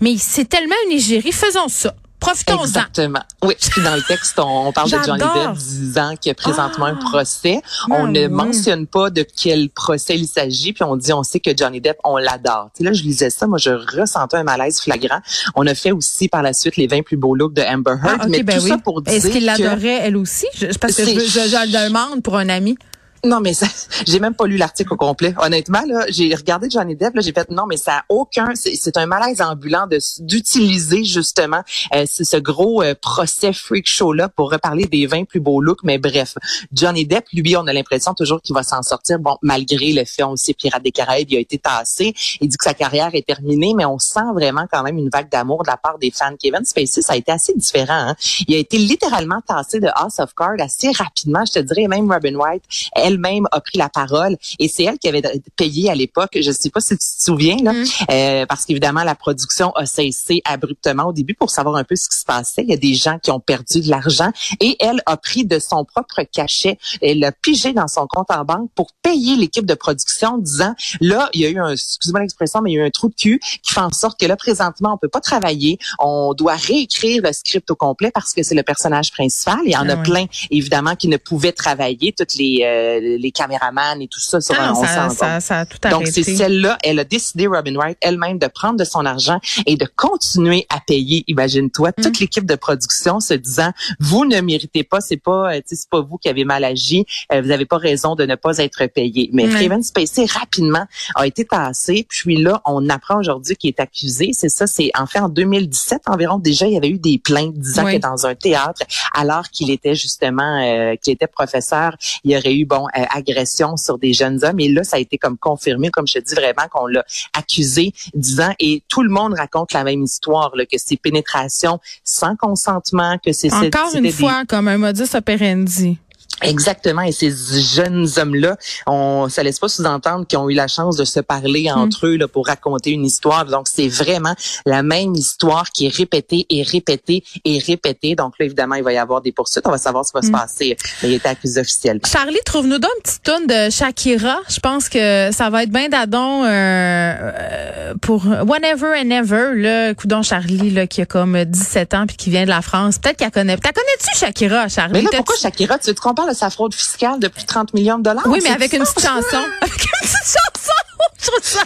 Mais 0.00 0.14
c'est 0.18 0.48
tellement 0.48 0.76
une 0.86 0.96
égérie. 0.96 1.32
Faisons 1.32 1.68
ça. 1.68 1.94
Profitons-en. 2.26 2.64
Exactement. 2.64 3.20
Oui, 3.44 3.54
dans 3.84 3.94
le 3.94 4.02
texte, 4.02 4.38
on, 4.38 4.72
parle 4.72 4.90
de 4.90 4.98
Johnny 5.04 5.20
Depp 5.20 5.56
disant 5.56 6.16
qu'il 6.16 6.30
y 6.30 6.32
a 6.32 6.34
présentement 6.34 6.86
un 6.86 6.98
ah. 7.00 7.08
procès. 7.10 7.60
On 7.88 8.08
ne 8.08 8.26
mentionne 8.26 8.88
pas 8.88 9.10
de 9.10 9.22
quel 9.22 9.70
procès 9.70 10.16
il 10.16 10.26
s'agit, 10.26 10.72
puis 10.72 10.82
on 10.82 10.96
dit, 10.96 11.12
on 11.12 11.22
sait 11.22 11.38
que 11.38 11.56
Johnny 11.56 11.80
Depp, 11.80 11.98
on 12.02 12.16
l'adore. 12.16 12.70
Tu 12.74 12.78
sais, 12.78 12.84
là, 12.84 12.92
je 12.92 13.02
lisais 13.02 13.30
ça, 13.30 13.46
moi, 13.46 13.58
je 13.58 13.70
ressentais 13.70 14.38
un 14.38 14.42
malaise 14.42 14.80
flagrant. 14.80 15.20
On 15.54 15.66
a 15.68 15.74
fait 15.74 15.92
aussi 15.92 16.28
par 16.28 16.42
la 16.42 16.52
suite 16.52 16.76
les 16.76 16.88
20 16.88 17.02
plus 17.02 17.16
beaux 17.16 17.36
looks 17.36 17.54
de 17.54 17.62
Amber 17.62 17.94
Heard, 18.02 18.18
ah, 18.20 18.26
mais 18.28 18.42
ben 18.42 18.58
tout 18.58 18.66
ça 18.66 18.78
pour 18.78 19.02
dire 19.02 19.14
Est-ce 19.14 19.28
qu'il 19.28 19.44
l'adorait, 19.44 20.00
elle 20.02 20.16
aussi? 20.16 20.46
parce 20.80 20.96
que 20.96 21.04
je, 21.04 21.20
je, 21.20 21.48
je, 21.48 21.66
le 21.66 21.88
demande 21.88 22.22
pour 22.22 22.36
un 22.36 22.48
ami. 22.48 22.76
Non, 23.24 23.40
mais 23.40 23.54
ça, 23.54 23.66
j'ai 24.06 24.20
même 24.20 24.34
pas 24.34 24.46
lu 24.46 24.56
l'article 24.56 24.92
au 24.94 24.96
complet. 24.96 25.34
Honnêtement, 25.38 25.82
là, 25.86 26.04
j'ai 26.08 26.34
regardé 26.34 26.68
Johnny 26.70 26.96
Depp, 26.96 27.14
là, 27.14 27.20
j'ai 27.20 27.32
fait 27.32 27.50
non, 27.50 27.66
mais 27.66 27.76
ça 27.76 27.98
a 27.98 28.04
aucun, 28.08 28.52
c'est 28.54 28.96
un 28.96 29.06
malaise 29.06 29.40
ambulant 29.40 29.86
de 29.86 29.98
d'utiliser 30.20 31.04
justement 31.04 31.62
euh, 31.94 32.04
ce 32.06 32.36
gros 32.36 32.82
euh, 32.82 32.94
procès 33.00 33.52
freak 33.52 33.88
show 33.88 34.12
là 34.12 34.28
pour 34.28 34.50
reparler 34.50 34.86
des 34.86 35.06
20 35.06 35.24
plus 35.24 35.40
beaux 35.40 35.60
looks. 35.60 35.82
Mais 35.84 35.98
bref, 35.98 36.36
Johnny 36.72 37.06
Depp, 37.06 37.26
lui, 37.32 37.56
on 37.56 37.66
a 37.66 37.72
l'impression 37.72 38.14
toujours 38.14 38.40
qu'il 38.40 38.54
va 38.54 38.62
s'en 38.62 38.82
sortir. 38.82 39.18
Bon, 39.18 39.36
malgré 39.42 39.92
le 39.92 40.04
fait 40.04 40.22
aussi 40.22 40.54
Pirates 40.54 40.82
des 40.82 40.92
Caraïbes, 40.92 41.30
il 41.30 41.36
a 41.36 41.40
été 41.40 41.58
tassé. 41.58 42.14
Il 42.40 42.48
dit 42.48 42.56
que 42.56 42.64
sa 42.64 42.74
carrière 42.74 43.10
est 43.14 43.26
terminée, 43.26 43.74
mais 43.74 43.84
on 43.84 43.98
sent 43.98 44.20
vraiment 44.34 44.66
quand 44.70 44.82
même 44.82 44.98
une 44.98 45.08
vague 45.08 45.30
d'amour 45.30 45.62
de 45.62 45.70
la 45.70 45.76
part 45.76 45.98
des 45.98 46.10
fans. 46.10 46.36
Kevin 46.38 46.64
Spacey, 46.64 47.02
ça 47.02 47.14
a 47.14 47.16
été 47.16 47.32
assez 47.32 47.54
différent. 47.54 48.08
Hein? 48.10 48.16
Il 48.48 48.54
a 48.54 48.58
été 48.58 48.78
littéralement 48.78 49.40
tassé 49.46 49.80
de 49.80 49.88
House 49.94 50.18
of 50.18 50.34
Cards 50.34 50.60
assez 50.60 50.90
rapidement. 50.92 51.44
Je 51.46 51.52
te 51.52 51.58
dirais 51.60 51.88
même 51.88 52.10
Robin 52.10 52.34
White 52.34 52.64
elle-même 53.06 53.46
a 53.52 53.60
pris 53.60 53.78
la 53.78 53.88
parole 53.88 54.36
et 54.58 54.68
c'est 54.68 54.84
elle 54.84 54.98
qui 54.98 55.08
avait 55.08 55.22
payé 55.56 55.90
à 55.90 55.94
l'époque. 55.94 56.36
Je 56.40 56.50
sais 56.50 56.70
pas 56.70 56.80
si 56.80 56.90
tu 56.90 56.98
te 56.98 57.24
souviens 57.24 57.56
là, 57.62 57.72
mm. 57.72 57.84
euh, 58.10 58.46
parce 58.46 58.64
qu'évidemment 58.64 59.04
la 59.04 59.14
production 59.14 59.70
a 59.72 59.86
cessé 59.86 60.42
abruptement 60.44 61.04
au 61.04 61.12
début 61.12 61.34
pour 61.34 61.50
savoir 61.50 61.76
un 61.76 61.84
peu 61.84 61.96
ce 61.96 62.08
qui 62.08 62.18
se 62.18 62.24
passait. 62.24 62.62
Il 62.62 62.70
y 62.70 62.74
a 62.74 62.76
des 62.76 62.94
gens 62.94 63.18
qui 63.18 63.30
ont 63.30 63.40
perdu 63.40 63.80
de 63.80 63.88
l'argent 63.88 64.30
et 64.60 64.76
elle 64.80 65.00
a 65.06 65.16
pris 65.16 65.44
de 65.44 65.58
son 65.58 65.84
propre 65.84 66.22
cachet, 66.32 66.78
elle 67.00 67.22
a 67.24 67.32
pigé 67.32 67.72
dans 67.72 67.88
son 67.88 68.06
compte 68.06 68.30
en 68.30 68.44
banque 68.44 68.70
pour 68.74 68.88
payer 69.02 69.36
l'équipe 69.36 69.66
de 69.66 69.74
production, 69.74 70.38
disant 70.38 70.74
là 71.00 71.30
il 71.32 71.42
y 71.42 71.46
a 71.46 71.48
eu 71.48 71.60
un, 71.60 71.72
excuse-moi 71.72 72.20
l'expression, 72.20 72.60
mais 72.62 72.72
il 72.72 72.74
y 72.74 72.78
a 72.78 72.82
eu 72.82 72.86
un 72.86 72.90
trou 72.90 73.08
de 73.08 73.14
cul 73.14 73.40
qui 73.62 73.72
fait 73.72 73.80
en 73.80 73.92
sorte 73.92 74.18
que 74.18 74.26
là 74.26 74.36
présentement 74.36 74.94
on 74.94 74.98
peut 74.98 75.08
pas 75.08 75.20
travailler, 75.20 75.78
on 75.98 76.34
doit 76.34 76.56
réécrire 76.56 77.22
le 77.22 77.32
script 77.32 77.70
au 77.70 77.76
complet 77.76 78.10
parce 78.12 78.32
que 78.32 78.42
c'est 78.42 78.54
le 78.54 78.62
personnage 78.62 79.12
principal. 79.12 79.58
Il 79.64 79.72
y 79.72 79.76
en 79.76 79.88
a 79.88 79.94
ah 79.94 80.02
plein 80.02 80.26
évidemment 80.50 80.96
qui 80.96 81.08
ne 81.08 81.16
pouvaient 81.16 81.52
travailler 81.52 82.12
toutes 82.12 82.34
les 82.34 82.62
euh, 82.64 82.95
les 83.00 83.30
caméramans 83.30 84.00
et 84.00 84.08
tout 84.08 84.20
ça. 84.20 84.40
Sur 84.40 84.54
Ah, 84.58 84.70
un, 84.70 84.74
ça, 84.74 85.08
ça, 85.10 85.40
ça 85.40 85.58
a 85.60 85.66
tout 85.66 85.78
donc, 85.90 86.06
c'est 86.06 86.22
celle-là, 86.22 86.78
elle 86.82 86.98
a 86.98 87.04
décidé, 87.04 87.46
Robin 87.46 87.74
Wright, 87.76 87.98
elle-même, 88.00 88.38
de 88.38 88.46
prendre 88.46 88.78
de 88.78 88.84
son 88.84 89.04
argent 89.04 89.40
et 89.66 89.76
de 89.76 89.86
continuer 89.96 90.66
à 90.68 90.80
payer, 90.80 91.24
imagine-toi, 91.28 91.90
Mm. 91.96 92.02
toute 92.02 92.20
l'équipe 92.20 92.46
de 92.46 92.54
production 92.54 93.20
se 93.20 93.34
disant, 93.34 93.70
vous 94.00 94.24
ne 94.24 94.40
méritez 94.40 94.84
pas, 94.84 95.00
c'est 95.00 95.16
pas, 95.16 95.54
euh, 95.54 95.60
c'est 95.66 95.88
pas 95.88 96.00
vous 96.00 96.16
qui 96.18 96.28
avez 96.28 96.44
mal 96.44 96.64
agi, 96.64 97.04
euh, 97.32 97.40
vous 97.40 97.48
n'avez 97.48 97.66
pas 97.66 97.78
raison 97.78 98.14
de 98.14 98.24
ne 98.26 98.34
pas 98.34 98.58
être 98.58 98.86
payé. 98.86 99.30
Mais 99.32 99.46
Ouais. 99.46 99.60
Kevin 99.60 99.82
Spacey, 99.82 100.26
rapidement, 100.26 100.84
a 101.14 101.26
été 101.26 101.44
tassé, 101.44 102.06
puis 102.08 102.36
là, 102.36 102.60
on 102.64 102.88
apprend 102.88 103.18
aujourd'hui 103.18 103.56
qu'il 103.56 103.68
est 103.68 103.80
accusé, 103.80 104.30
c'est 104.32 104.48
ça, 104.48 104.66
c'est 104.66 104.90
en 104.98 105.06
fait 105.06 105.20
en 105.20 105.28
2017 105.28 106.02
environ, 106.06 106.38
déjà, 106.38 106.66
il 106.66 106.74
y 106.74 106.76
avait 106.76 106.88
eu 106.88 106.98
des 106.98 107.18
plaintes 107.18 107.54
disant 107.54 107.84
Oui. 107.84 107.96
que 107.96 108.00
dans 108.00 108.26
un 108.26 108.34
théâtre, 108.34 108.82
alors 109.14 109.48
qu'il 109.50 109.70
était 109.70 109.94
justement, 109.94 110.60
euh, 110.62 110.96
qu'il 110.96 111.12
était 111.12 111.26
professeur, 111.26 111.96
il 112.24 112.32
y 112.32 112.36
aurait 112.36 112.54
eu, 112.54 112.64
bon, 112.64 112.85
euh, 112.96 113.02
agression 113.10 113.76
sur 113.76 113.98
des 113.98 114.12
jeunes 114.12 114.44
hommes. 114.44 114.60
Et 114.60 114.68
là, 114.68 114.84
ça 114.84 114.96
a 114.96 115.00
été 115.00 115.18
comme 115.18 115.38
confirmé, 115.38 115.90
comme 115.90 116.06
je 116.06 116.14
te 116.14 116.24
dis 116.24 116.34
vraiment, 116.34 116.68
qu'on 116.70 116.86
l'a 116.86 117.04
accusé, 117.32 117.92
disant, 118.14 118.52
et 118.58 118.82
tout 118.88 119.02
le 119.02 119.10
monde 119.10 119.34
raconte 119.34 119.72
la 119.72 119.84
même 119.84 120.02
histoire, 120.02 120.54
là, 120.56 120.64
que 120.66 120.76
c'est 120.78 120.96
pénétration 120.96 121.78
sans 122.04 122.36
consentement, 122.36 123.18
que 123.24 123.32
c'est 123.32 123.52
Encore 123.52 123.94
une 123.94 124.02
des- 124.02 124.12
fois, 124.12 124.44
comme 124.48 124.68
un 124.68 124.78
modus 124.78 125.14
operandi. 125.14 125.98
Exactement. 126.42 127.02
Et 127.02 127.12
ces 127.12 127.30
jeunes 127.30 128.08
hommes-là, 128.16 128.56
on, 128.86 129.28
ça 129.28 129.42
laisse 129.42 129.58
pas 129.58 129.68
sous-entendre 129.68 130.26
qu'ils 130.26 130.38
ont 130.38 130.50
eu 130.50 130.54
la 130.54 130.68
chance 130.68 130.96
de 130.96 131.04
se 131.04 131.20
parler 131.20 131.70
entre 131.70 132.06
eux 132.06 132.16
là, 132.16 132.28
pour 132.28 132.46
raconter 132.46 132.90
une 132.90 133.04
histoire. 133.04 133.46
Donc, 133.46 133.68
c'est 133.68 133.88
vraiment 133.88 134.34
la 134.66 134.82
même 134.82 135.14
histoire 135.14 135.70
qui 135.70 135.86
est 135.86 135.94
répétée 135.94 136.46
et 136.50 136.62
répétée 136.62 137.24
et 137.44 137.58
répétée. 137.58 138.14
Donc 138.14 138.34
là, 138.38 138.46
évidemment, 138.46 138.74
il 138.74 138.84
va 138.84 138.92
y 138.92 138.98
avoir 138.98 139.22
des 139.22 139.32
poursuites. 139.32 139.66
On 139.66 139.70
va 139.70 139.78
savoir 139.78 140.04
ce 140.04 140.12
qui 140.12 140.18
va 140.18 140.22
se 140.22 140.30
passer. 140.30 140.76
Mais 141.02 141.08
il 141.10 141.14
était 141.14 141.28
accusé 141.28 141.60
officiellement. 141.60 142.02
Charlie, 142.06 142.38
trouve-nous 142.44 142.78
donc 142.78 142.90
une 142.96 143.02
petite 143.02 143.22
tourne 143.22 143.46
de 143.46 143.70
Shakira. 143.70 144.38
Je 144.48 144.60
pense 144.60 144.88
que 144.88 145.30
ça 145.32 145.50
va 145.50 145.62
être 145.62 145.70
bien 145.70 145.88
d'adon 145.88 146.44
euh, 146.44 146.46
euh, 146.48 147.94
pour 148.00 148.24
Whenever 148.24 148.94
and 148.98 149.10
Ever, 149.10 149.54
là, 149.54 149.94
coudon 149.94 150.22
Charlie, 150.22 150.70
là, 150.70 150.86
qui 150.86 151.00
a 151.00 151.06
comme 151.06 151.44
17 151.44 151.94
ans 151.94 152.06
puis 152.06 152.16
qui 152.16 152.30
vient 152.30 152.44
de 152.44 152.50
la 152.50 152.62
France. 152.62 152.98
Peut-être 152.98 153.16
qu'elle 153.16 153.30
connaît. 153.30 153.56
T'as 153.56 153.72
connais-tu 153.72 154.18
Shakira, 154.18 154.68
Charlie? 154.68 154.92
Mais 154.94 155.02
là, 155.02 155.08
pourquoi 155.16 155.36
Shakira, 155.36 155.78
tu 155.78 155.88
veux 155.88 155.94
qu'on 155.94 156.14
de 156.26 156.34
sa 156.34 156.50
fraude 156.50 156.74
fiscale 156.74 157.18
de 157.20 157.28
plus 157.28 157.42
de 157.42 157.46
30 157.46 157.74
millions 157.74 157.98
de 157.98 158.04
dollars? 158.04 158.24
Oui, 158.26 158.40
mais 158.42 158.50
avec 158.54 158.72
une 158.72 158.82
petite 158.82 159.00
chanson. 159.00 159.44
Avec 159.60 159.82
une 159.82 160.00
petite 160.00 160.24
chanson. 160.24 160.72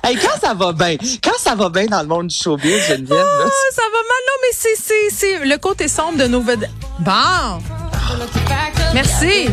Hey, 0.05 0.17
quand 0.17 0.41
ça 0.41 0.55
va 0.55 0.73
bien, 0.73 0.97
quand 1.23 1.39
ça 1.39 1.55
va 1.55 1.69
bien 1.69 1.87
dans 1.87 2.01
le 2.01 2.07
monde 2.09 2.29
du 2.29 2.35
showbiz, 2.35 2.83
Geneviève, 2.89 3.11
là, 3.19 3.45
Ah, 3.45 3.51
ça 3.75 3.83
va 3.83 3.99
mal, 3.99 4.23
non, 4.27 4.37
mais 4.43 4.49
c'est, 4.57 4.77
c'est, 4.77 5.11
c'est 5.15 5.45
le 5.45 5.59
côté 5.59 5.87
sombre 5.89 6.17
de 6.17 6.27
nos 6.27 6.41
vedettes. 6.41 6.71
Bon. 7.01 7.59
Merci. 8.95 9.49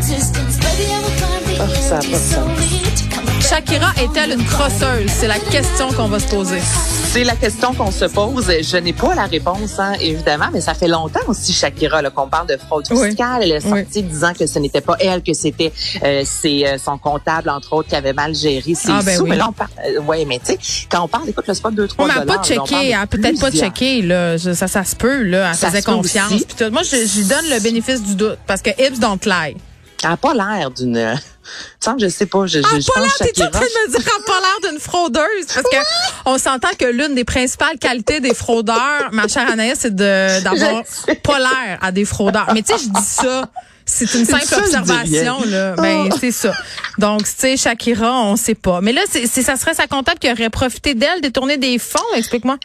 ça 1.88 1.96
a 1.96 2.00
pas 2.00 2.06
de 2.06 2.14
sens. 2.14 3.50
Shakira 3.50 3.92
est-elle 4.02 4.34
une 4.34 4.46
crosseuse? 4.46 5.10
C'est 5.20 5.28
la 5.28 5.40
question 5.40 5.92
qu'on 5.94 6.08
va 6.08 6.20
se 6.20 6.28
poser. 6.28 6.62
C'est 7.18 7.24
la 7.24 7.36
question 7.36 7.74
qu'on 7.74 7.90
se 7.90 8.06
pose. 8.06 8.46
Je 8.62 8.78
n'ai 8.78 8.94
pas 8.94 9.16
la 9.16 9.24
réponse, 9.26 9.80
hein, 9.80 9.94
évidemment, 10.00 10.50
mais 10.54 10.62
ça 10.62 10.76
fait 10.76 10.88
longtemps 10.88 11.22
aussi, 11.28 11.52
Shakira, 11.52 12.04
qu'on 12.12 12.28
parle 12.28 12.46
de 12.46 12.58
fraude 12.58 12.86
Oui. 12.92 13.08
fiscale. 13.08 13.40
Elle 13.42 13.54
est 13.54 13.66
Oui. 13.66 13.82
sortie 13.82 14.04
disant 14.04 14.34
que 14.40 14.46
ce 14.46 14.60
n'était 14.60 14.82
pas 14.82 14.96
elle, 15.00 15.24
que 15.24 15.34
c'était 15.34 15.74
euh, 16.04 16.22
c'est 16.24 16.68
euh, 16.68 16.78
son 16.78 17.00
comptable, 17.00 17.50
entre 17.50 17.74
autres, 17.74 17.90
qui 17.90 17.96
avait 17.96 18.14
mal 18.14 18.36
géré 18.36 18.76
ses 18.76 18.90
Ah, 18.92 19.00
ben 19.04 19.18
sous. 19.18 19.24
oui. 19.24 19.32
Mais 19.32 19.36
là, 19.36 19.48
on 19.50 19.52
parle... 19.52 19.72
euh, 19.84 20.00
ouais, 20.02 20.26
mais 20.26 20.38
tu 20.38 20.52
sais, 20.52 20.60
quand 20.92 21.06
on 21.06 21.08
parle, 21.08 21.28
écoute, 21.28 21.48
le 21.48 21.56
spot 21.56 21.74
2 21.74 21.88
3 21.88 22.06
On 22.06 22.08
m'a 22.08 22.22
pas 22.24 22.44
checké, 22.44 22.96
peut-être 23.10 23.40
pas 23.42 23.50
checké 23.52 24.04
là, 24.04 24.38
Je- 24.38 24.54
ça 24.54 24.68
ça 24.68 24.84
se 24.84 24.96
peut 24.96 25.24
là, 25.24 25.50
elle 25.50 25.56
Ça 25.58 25.70
faisait 25.72 25.82
confiance. 25.82 26.30
Moi 26.72 26.84
je 26.84 26.98
je 26.98 27.18
lui 27.18 27.26
donne 27.26 27.50
le 27.50 27.60
bénéfice 27.64 28.04
du 28.04 28.14
doute 28.14 28.38
parce 28.46 28.62
que 28.62 28.70
Hips 28.80 29.00
don't 29.00 29.18
lie. 29.26 29.58
Elle 30.04 30.12
n'a 30.12 30.18
pas 30.18 30.36
l'air 30.36 30.70
d'une... 30.70 31.20
je 32.00 32.08
sais 32.08 32.26
pas, 32.26 32.46
je, 32.46 32.60
je, 32.60 32.64
Ah, 32.66 32.80
je 32.80 32.86
pense 32.88 33.18
t'es 33.18 33.44
en 33.44 33.50
train 33.50 33.62
de 33.62 33.92
me 33.92 33.98
dire 33.98 34.08
a 34.08 34.26
pas 34.26 34.40
l'air 34.40 34.72
d'une 34.72 34.80
fraudeuse? 34.80 35.46
Parce 35.54 35.68
que 35.70 35.78
on 36.26 36.38
s'entend 36.38 36.70
que 36.78 36.86
l'une 36.86 37.16
des 37.16 37.24
principales 37.26 37.78
qualités 37.80 38.20
des 38.20 38.34
fraudeurs, 38.34 39.10
ma 39.12 39.28
chère 39.28 39.50
Anaïs, 39.50 39.78
c'est 39.80 39.96
de 39.96 40.42
d'avoir 40.44 40.84
pas 41.24 41.40
l'air 41.40 41.78
à 41.82 41.92
des 41.92 42.06
fraudeurs. 42.06 42.48
Mais 42.54 42.62
tu 42.62 42.74
sais, 42.74 42.84
je 42.84 42.90
dis 42.90 43.06
ça. 43.06 43.50
C'est 43.90 44.14
une 44.16 44.26
simple 44.26 44.44
Ça, 44.44 44.58
observation, 44.60 45.38
là. 45.46 45.72
Ben, 45.78 46.10
Oh. 46.12 46.18
c'est 46.20 46.34
ça. 46.34 46.52
Donc, 46.98 47.24
tu 47.24 47.32
sais, 47.38 47.56
Shakira, 47.56 48.22
on 48.22 48.36
sait 48.36 48.54
pas. 48.54 48.82
Mais 48.82 48.92
là, 48.92 49.00
c'est, 49.10 49.28
c'est- 49.28 49.44
ça 49.44 49.56
serait 49.56 49.74
sa 49.74 49.88
comptable 49.88 50.20
qui 50.20 50.30
aurait 50.30 50.50
profité 50.50 50.94
d'elle, 50.94 51.22
détourner 51.22 51.56
des 51.56 51.80
fonds. 51.80 52.00
Explique-moi. 52.18 52.58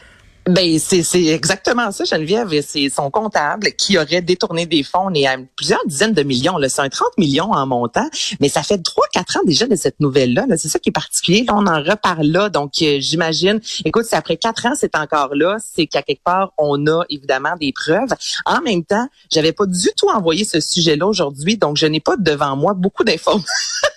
Ben 0.47 0.77
c'est 0.77 1.03
c'est 1.03 1.25
exactement 1.27 1.89
ça 1.91 2.03
Geneviève, 2.03 2.49
c'est 2.67 2.89
son 2.89 3.09
comptable 3.09 3.71
qui 3.77 3.97
aurait 3.97 4.21
détourné 4.21 4.65
des 4.65 4.83
fonds 4.83 5.09
et 5.13 5.25
à 5.25 5.37
plusieurs 5.55 5.85
dizaines 5.85 6.13
de 6.13 6.23
millions 6.23 6.57
c'est 6.67 6.81
un 6.81 6.89
30 6.89 7.17
millions 7.17 7.51
en 7.53 7.65
montant, 7.65 8.09
mais 8.41 8.49
ça 8.49 8.61
fait 8.61 8.77
3 8.77 9.05
4 9.13 9.37
ans 9.37 9.39
déjà 9.45 9.67
de 9.67 9.75
cette 9.77 10.01
nouvelle 10.01 10.33
là, 10.33 10.45
c'est 10.57 10.67
ça 10.67 10.79
qui 10.79 10.89
est 10.89 10.93
particulier, 10.93 11.45
là, 11.47 11.55
on 11.55 11.65
en 11.65 11.81
reparle 11.81 12.27
là 12.27 12.49
donc 12.49 12.73
euh, 12.81 12.97
j'imagine 12.99 13.61
écoute, 13.85 14.05
si 14.05 14.15
après 14.15 14.35
4 14.35 14.65
ans 14.65 14.73
c'est 14.75 14.97
encore 14.97 15.33
là, 15.33 15.57
c'est 15.59 15.87
qu'à 15.87 16.01
quelque 16.01 16.23
part 16.23 16.51
on 16.57 16.87
a 16.87 17.03
évidemment 17.09 17.55
des 17.59 17.71
preuves. 17.71 18.13
En 18.45 18.61
même 18.61 18.83
temps, 18.83 19.07
j'avais 19.31 19.53
pas 19.53 19.65
du 19.65 19.89
tout 19.95 20.09
envoyé 20.09 20.43
ce 20.43 20.59
sujet-là 20.59 21.07
aujourd'hui, 21.07 21.57
donc 21.57 21.77
je 21.77 21.85
n'ai 21.85 22.01
pas 22.01 22.17
devant 22.17 22.57
moi 22.57 22.73
beaucoup 22.73 23.05
d'informations 23.05 23.47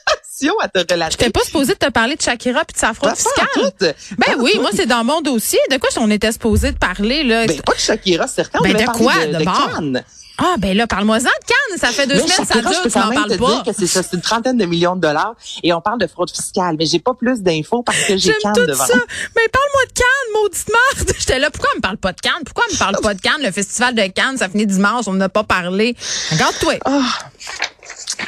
à 0.63 0.69
te 0.69 0.79
relater. 0.93 1.13
Je 1.13 1.17
t'ai 1.17 1.31
pas 1.31 1.41
supposé 1.45 1.73
de 1.75 1.79
te 1.79 1.91
parler 1.91 2.17
de 2.17 2.23
Shakira 2.23 2.65
puis 2.65 2.75
de 2.75 2.79
sa 2.79 2.93
fraude 2.95 3.17
fiscale. 3.17 3.73
Ben 3.81 3.95
Pas 4.27 4.37
oui, 4.39 4.53
moi 4.61 4.71
c'est 4.75 4.87
dans 4.87 5.05
mon 5.05 5.21
dossier. 5.21 5.59
De 5.71 5.77
quoi 5.79 5.89
on 5.99 6.11
était 6.11 6.33
supposé 6.33 6.73
de 6.73 6.79
parler 6.79 7.25
là? 7.25 7.47
Ben, 7.47 7.61
pas 7.63 7.75
de 7.75 7.79
Shakira, 7.79 8.27
certain. 8.27 8.59
On 8.61 8.63
Ben, 8.63 8.75
de 8.75 8.85
quoi, 8.85 9.15
de, 9.27 9.33
de 9.33 9.93
de. 9.93 10.01
Ah 10.39 10.57
ben 10.59 10.77
là, 10.77 10.87
parle-moi-en 10.87 11.19
de 11.21 11.25
Cannes. 11.25 11.79
Ça 11.79 11.89
fait 11.89 12.07
deux 12.07 12.17
Mais 12.17 12.21
semaines, 12.21 12.47
ça 12.47 12.55
Shakira, 12.55 12.71
je 12.73 12.75
dure, 12.75 12.83
tu 12.83 12.91
quand 12.91 13.07
n'en 13.07 13.15
parles 13.15 13.37
pas. 13.39 13.55
dire 13.55 13.63
que 13.65 13.71
c'est 13.79 13.87
ça, 13.87 14.03
c'est 14.03 14.17
une 14.17 14.21
trentaine 14.23 14.59
de 14.59 14.67
millions 14.67 14.95
de 14.95 15.01
dollars 15.01 15.35
et 15.63 15.73
on 15.73 15.81
parle 15.81 15.99
de 15.99 16.07
fraude 16.07 16.31
fiscale, 16.31 16.77
mais 16.79 16.85
j'ai 16.85 16.99
pas 16.99 17.15
plus 17.15 17.41
d'infos 17.41 17.83
parce 17.83 18.03
que 18.05 18.19
j'ai 18.19 18.35
Cannes 18.43 18.53
tout 18.55 18.67
devant. 18.67 18.85
ça. 18.85 18.95
Mais 19.35 19.49
parle-moi 19.51 19.83
de 19.87 19.93
Cannes, 19.95 20.43
maudite 20.43 20.69
merde. 20.69 21.17
J'étais 21.19 21.39
là, 21.39 21.51
pourquoi 21.51 21.71
on 21.73 21.77
me 21.79 21.81
parle 21.81 21.97
pas 21.97 22.13
de 22.13 22.21
Cannes? 22.21 22.43
Pourquoi 22.45 22.65
on 22.69 22.73
me 22.75 22.79
parle 22.79 22.97
pas 23.03 23.15
de 23.15 23.21
Cannes? 23.23 23.41
Le 23.43 23.51
festival 23.51 23.95
de 23.95 24.07
Cannes, 24.09 24.37
ça 24.37 24.51
finit 24.51 24.67
dimanche, 24.67 25.05
on 25.09 25.15
n'a 25.15 25.31
pas 25.31 25.45
parlé. 25.45 25.97
Regarde-toi. 26.33 26.75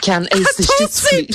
Hey, 0.07 0.45
soufflé. 0.89 1.29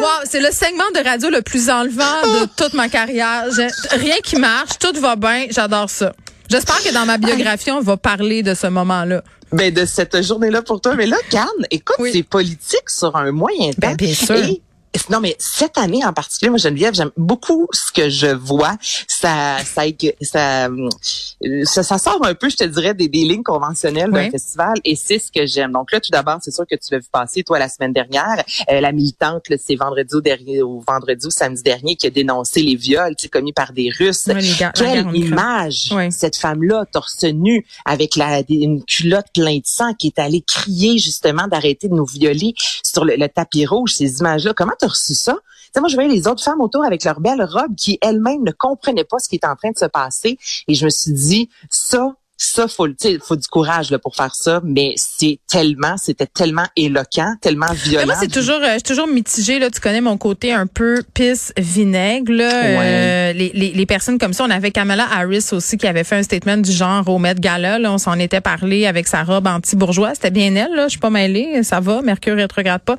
Wow, 0.00 0.06
c'est 0.28 0.40
le 0.40 0.50
segment 0.50 0.84
de 0.94 1.02
radio 1.04 1.30
le 1.30 1.42
plus 1.42 1.68
enlevant 1.70 2.22
de 2.22 2.46
toute 2.56 2.74
ma 2.74 2.88
carrière. 2.88 3.44
Rien 3.90 4.16
qui 4.22 4.36
marche, 4.36 4.78
tout 4.78 4.98
va 5.00 5.16
bien, 5.16 5.46
j'adore 5.50 5.88
ça. 5.90 6.12
J'espère 6.50 6.82
que 6.82 6.92
dans 6.92 7.06
ma 7.06 7.16
biographie, 7.18 7.70
on 7.70 7.80
va 7.80 7.96
parler 7.96 8.42
de 8.42 8.54
ce 8.54 8.66
moment-là. 8.66 9.22
Ben, 9.52 9.72
de 9.72 9.84
cette 9.86 10.20
journée-là 10.22 10.62
pour 10.62 10.80
toi. 10.80 10.94
Mais 10.94 11.06
là, 11.06 11.16
Cannes, 11.30 11.46
écoute, 11.70 11.96
Oui. 11.98 12.10
c'est 12.12 12.22
politique 12.22 12.88
sur 12.88 13.14
un 13.16 13.30
moyen 13.32 13.70
temps. 13.70 13.76
Ben, 13.78 13.96
bien 13.96 14.14
sûr. 14.14 14.36
Et- 14.36 14.60
non, 15.10 15.20
mais 15.20 15.36
cette 15.38 15.76
année 15.78 16.04
en 16.04 16.12
particulier, 16.12 16.50
moi, 16.50 16.58
Geneviève, 16.58 16.94
j'aime 16.94 17.10
beaucoup 17.16 17.66
ce 17.72 17.92
que 17.92 18.08
je 18.08 18.28
vois. 18.28 18.76
Ça, 19.08 19.58
ça, 19.64 19.82
ça, 20.22 20.68
euh, 20.68 21.64
ça, 21.64 21.82
ça 21.82 21.98
sort 21.98 22.24
un 22.24 22.34
peu, 22.34 22.48
je 22.48 22.56
te 22.56 22.64
dirais, 22.64 22.94
des, 22.94 23.08
des 23.08 23.24
lignes 23.24 23.42
conventionnelles 23.42 24.10
Oui. 24.12 24.24
d'un 24.24 24.30
festival 24.30 24.74
et 24.84 24.96
c'est 24.96 25.18
ce 25.18 25.30
que 25.32 25.46
j'aime. 25.46 25.72
Donc 25.72 25.92
là, 25.92 26.00
tout 26.00 26.10
d'abord, 26.10 26.38
c'est 26.42 26.50
sûr 26.52 26.64
que 26.70 26.76
tu 26.76 26.88
l'as 26.92 26.98
vu 26.98 27.08
passer, 27.12 27.42
toi, 27.42 27.58
la 27.58 27.68
semaine 27.68 27.92
dernière. 27.92 28.42
Euh, 28.70 28.80
la 28.80 28.92
militante, 28.92 29.42
c'est 29.64 29.74
vendredi 29.76 30.14
ou, 30.14 30.20
dernier, 30.20 30.62
ou 30.62 30.82
vendredi 30.86 31.26
ou 31.26 31.30
samedi 31.30 31.62
dernier 31.62 31.96
qui 31.96 32.06
a 32.06 32.10
dénoncé 32.10 32.62
les 32.62 32.76
viols 32.76 33.14
commis 33.32 33.52
par 33.52 33.72
des 33.72 33.90
Russes. 33.98 34.28
Guerre 34.58 34.72
Quelle 34.74 35.14
image, 35.16 35.90
Oui. 35.94 36.12
cette 36.12 36.36
femme-là, 36.36 36.84
torse 36.92 37.24
nu, 37.24 37.66
avec 37.84 38.16
la, 38.16 38.42
une 38.48 38.84
culotte 38.84 39.26
pleine 39.34 39.58
de 39.60 39.66
sang, 39.66 39.94
qui 39.94 40.08
est 40.08 40.18
allée 40.18 40.42
crier 40.42 40.98
justement 40.98 41.46
d'arrêter 41.48 41.88
de 41.88 41.94
nous 41.94 42.04
violer 42.06 42.54
sur 42.82 43.04
le, 43.04 43.16
le 43.16 43.28
tapis 43.28 43.66
rouge, 43.66 43.94
ces 43.94 44.18
images-là. 44.18 44.52
Comment 44.56 44.72
tu 44.84 44.90
as 44.90 44.92
reçu 44.92 45.14
ça? 45.14 45.36
Moi, 45.80 45.88
je 45.88 45.94
voyais 45.96 46.08
les 46.08 46.28
autres 46.28 46.42
femmes 46.42 46.60
autour 46.60 46.84
avec 46.84 47.04
leurs 47.04 47.20
belles 47.20 47.42
robes 47.42 47.74
qui 47.76 47.98
elles-mêmes 48.00 48.44
ne 48.44 48.52
comprenaient 48.52 49.04
pas 49.04 49.18
ce 49.18 49.28
qui 49.28 49.36
était 49.36 49.46
en 49.46 49.56
train 49.56 49.72
de 49.72 49.76
se 49.76 49.86
passer. 49.86 50.38
Et 50.68 50.74
je 50.74 50.84
me 50.84 50.90
suis 50.90 51.12
dit, 51.12 51.50
ça, 51.68 52.14
ça, 52.54 52.68
faut, 52.68 52.86
faut 53.22 53.36
du 53.36 53.46
courage 53.48 53.90
là, 53.90 53.98
pour 53.98 54.14
faire 54.14 54.34
ça, 54.34 54.60
mais 54.64 54.94
c'est 54.96 55.38
tellement, 55.48 55.96
c'était 55.96 56.26
tellement 56.26 56.66
éloquent, 56.76 57.34
tellement 57.40 57.66
Mais 57.70 57.76
violent. 57.76 58.06
moi, 58.06 58.16
c'est 58.20 58.28
toujours, 58.30 58.60
euh, 58.62 58.68
je 58.68 58.72
suis 58.74 58.82
toujours 58.82 59.06
mitigée. 59.08 59.58
Là, 59.58 59.70
tu 59.70 59.80
connais 59.80 60.00
mon 60.00 60.16
côté 60.16 60.52
un 60.52 60.66
peu 60.66 61.02
pisse 61.14 61.52
vinaigre. 61.58 62.32
Là. 62.32 62.64
Euh, 62.64 63.32
les, 63.32 63.50
les, 63.54 63.72
les 63.72 63.86
personnes 63.86 64.18
comme 64.18 64.32
ça, 64.32 64.44
on 64.44 64.50
avait 64.50 64.70
Kamala 64.70 65.06
Harris 65.12 65.48
aussi 65.52 65.76
qui 65.76 65.86
avait 65.86 66.04
fait 66.04 66.16
un 66.16 66.22
statement 66.22 66.56
du 66.58 66.72
genre 66.72 67.08
au 67.08 67.18
Met 67.18 67.34
Gala. 67.34 67.78
Là, 67.78 67.92
on 67.92 67.98
s'en 67.98 68.18
était 68.18 68.40
parlé 68.40 68.86
avec 68.86 69.06
sa 69.08 69.22
robe 69.24 69.46
anti-bourgeois. 69.46 70.14
C'était 70.14 70.30
bien 70.30 70.54
elle. 70.54 70.74
Là, 70.74 70.84
je 70.84 70.90
suis 70.90 70.98
pas 71.00 71.10
mêlée. 71.10 71.62
Ça 71.62 71.80
va. 71.80 72.02
Mercure 72.02 72.36
rétrograde 72.36 72.82
pas. 72.82 72.96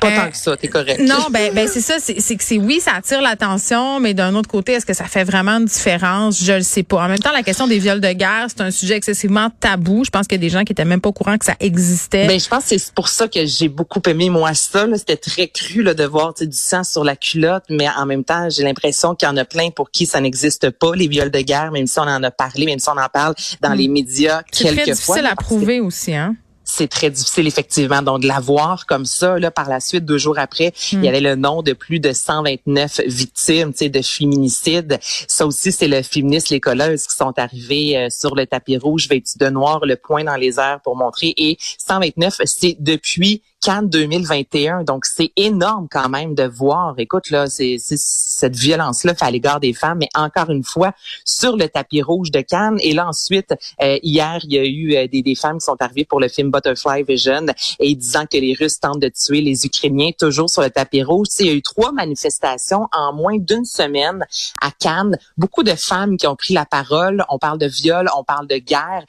Pas 0.00 0.08
Euh, 0.08 0.16
tant 0.16 0.30
que 0.30 0.36
ça, 0.36 0.56
t'es 0.56 0.68
correct. 0.68 1.00
non, 1.00 1.26
ben, 1.30 1.52
ben 1.54 1.68
c'est 1.72 1.80
ça. 1.80 1.94
C'est 1.98 2.20
c'est 2.20 2.36
que 2.36 2.44
c'est 2.44 2.58
oui, 2.58 2.80
ça 2.80 2.92
attire 2.96 3.20
l'attention, 3.22 4.00
mais 4.00 4.14
d'un 4.14 4.34
autre 4.34 4.48
côté, 4.48 4.72
est-ce 4.72 4.86
que 4.86 4.94
ça 4.94 5.04
fait 5.04 5.24
vraiment 5.24 5.52
une 5.58 5.64
différence? 5.66 6.42
Je 6.42 6.52
le 6.52 6.62
sais 6.62 6.82
pas. 6.82 7.04
En 7.04 7.08
même 7.08 7.18
temps, 7.18 7.32
la 7.32 7.42
question 7.42 7.66
des 7.66 7.78
viols 7.78 8.00
de 8.00 8.12
guerre, 8.12 8.46
c'est 8.48 8.60
un 8.60 8.70
sujet 8.70 8.97
excessivement 8.98 9.50
tabou. 9.60 10.04
Je 10.04 10.10
pense 10.10 10.26
qu'il 10.26 10.36
y 10.36 10.40
a 10.40 10.42
des 10.42 10.50
gens 10.50 10.64
qui 10.64 10.72
étaient 10.72 10.84
même 10.84 11.00
pas 11.00 11.08
au 11.08 11.12
courant 11.12 11.38
que 11.38 11.44
ça 11.44 11.56
existait. 11.60 12.26
Ben, 12.26 12.38
je 12.38 12.48
pense 12.48 12.64
que 12.68 12.78
c'est 12.78 12.92
pour 12.92 13.08
ça 13.08 13.28
que 13.28 13.46
j'ai 13.46 13.68
beaucoup 13.68 14.00
aimé 14.06 14.30
moi 14.30 14.54
ça. 14.54 14.86
C'était 14.96 15.16
très 15.16 15.48
cru 15.48 15.82
là, 15.82 15.94
de 15.94 16.04
voir 16.04 16.34
du 16.34 16.46
sang 16.52 16.84
sur 16.84 17.04
la 17.04 17.16
culotte, 17.16 17.64
mais 17.70 17.88
en 17.88 18.06
même 18.06 18.24
temps, 18.24 18.48
j'ai 18.50 18.62
l'impression 18.62 19.14
qu'il 19.14 19.28
y 19.28 19.30
en 19.30 19.36
a 19.36 19.44
plein 19.44 19.70
pour 19.70 19.90
qui 19.90 20.06
ça 20.06 20.20
n'existe 20.20 20.70
pas, 20.70 20.94
les 20.94 21.08
viols 21.08 21.30
de 21.30 21.40
guerre, 21.40 21.70
même 21.72 21.86
si 21.86 21.98
on 21.98 22.02
en 22.02 22.22
a 22.22 22.30
parlé, 22.30 22.66
même 22.66 22.78
si 22.78 22.88
on 22.88 22.98
en 22.98 23.08
parle 23.08 23.34
dans 23.60 23.72
les 23.72 23.88
médias 23.88 24.42
c'est 24.52 24.64
très 24.64 24.76
quelques 24.76 24.98
fois. 24.98 25.16
difficile 25.16 25.26
à 25.26 25.36
prouver 25.36 25.80
aussi, 25.80 26.14
hein. 26.14 26.36
C'est 26.68 26.88
très 26.88 27.10
difficile 27.10 27.46
effectivement. 27.46 28.02
Donc 28.02 28.22
de 28.22 28.28
la 28.28 28.40
voir 28.40 28.86
comme 28.86 29.06
ça, 29.06 29.38
là, 29.38 29.50
par 29.50 29.68
la 29.68 29.80
suite, 29.80 30.04
deux 30.04 30.18
jours 30.18 30.38
après, 30.38 30.72
il 30.92 30.98
y 30.98 31.06
hmm. 31.06 31.08
avait 31.08 31.20
le 31.20 31.34
nom 31.34 31.62
de 31.62 31.72
plus 31.72 31.98
de 31.98 32.12
129 32.12 33.00
victimes, 33.06 33.72
tu 33.72 33.78
sais, 33.78 33.88
de 33.88 34.02
féminicide. 34.02 34.98
Ça 35.00 35.46
aussi, 35.46 35.72
c'est 35.72 35.88
le 35.88 36.02
féministe, 36.02 36.50
les 36.50 36.60
colleuses 36.60 37.06
qui 37.06 37.16
sont 37.16 37.32
arrivées 37.38 37.96
euh, 37.96 38.08
sur 38.10 38.34
le 38.34 38.46
tapis 38.46 38.76
rouge, 38.76 39.08
vêtues 39.08 39.38
de 39.38 39.48
noir, 39.48 39.80
le 39.84 39.96
point 39.96 40.24
dans 40.24 40.36
les 40.36 40.60
airs 40.60 40.80
pour 40.84 40.96
montrer. 40.96 41.32
Et 41.36 41.56
129, 41.78 42.42
c'est 42.44 42.76
depuis 42.78 43.42
Cannes 43.60 43.88
2021. 43.88 44.84
Donc, 44.84 45.04
c'est 45.04 45.32
énorme 45.36 45.88
quand 45.90 46.08
même 46.08 46.34
de 46.34 46.44
voir. 46.44 46.94
Écoute, 46.98 47.30
là, 47.30 47.46
c'est 47.46 47.76
cette 47.78 48.56
violence-là 48.56 49.14
fait 49.14 49.24
à 49.24 49.30
l'égard 49.30 49.60
des 49.60 49.72
femmes, 49.72 49.98
mais 49.98 50.08
encore 50.14 50.50
une 50.50 50.62
fois, 50.62 50.92
sur 51.24 51.56
le 51.56 51.68
tapis 51.68 52.02
rouge 52.02 52.30
de 52.30 52.40
Cannes. 52.40 52.78
Et 52.80 52.92
là, 52.92 53.08
ensuite, 53.08 53.54
euh, 53.82 53.98
hier, 54.02 54.38
il 54.44 54.52
y 54.52 54.58
a 54.58 54.64
eu 54.64 54.94
euh, 54.94 55.08
des, 55.08 55.22
des, 55.22 55.34
femmes 55.34 55.58
qui 55.58 55.64
sont 55.64 55.76
arrivées 55.80 56.04
pour 56.04 56.20
le 56.20 56.28
film 56.28 56.50
Butterfly 56.50 57.02
Vision 57.02 57.46
et 57.80 57.94
disant 57.94 58.26
que 58.30 58.38
les 58.38 58.54
Russes 58.58 58.80
tentent 58.80 59.00
de 59.00 59.08
tuer 59.08 59.40
les 59.40 59.66
Ukrainiens 59.66 60.10
toujours 60.18 60.50
sur 60.50 60.62
le 60.62 60.70
tapis 60.70 61.02
rouge. 61.02 61.26
Il 61.40 61.46
y 61.46 61.50
a 61.50 61.52
eu 61.52 61.62
trois 61.62 61.92
manifestations 61.92 62.88
en 62.92 63.12
moins 63.12 63.38
d'une 63.38 63.64
semaine 63.64 64.24
à 64.60 64.70
Cannes. 64.70 65.18
Beaucoup 65.36 65.62
de 65.62 65.74
femmes 65.74 66.16
qui 66.16 66.26
ont 66.26 66.36
pris 66.36 66.54
la 66.54 66.64
parole. 66.64 67.24
On 67.28 67.38
parle 67.38 67.58
de 67.58 67.66
viol, 67.66 68.08
on 68.16 68.24
parle 68.24 68.46
de 68.46 68.56
guerre. 68.56 69.04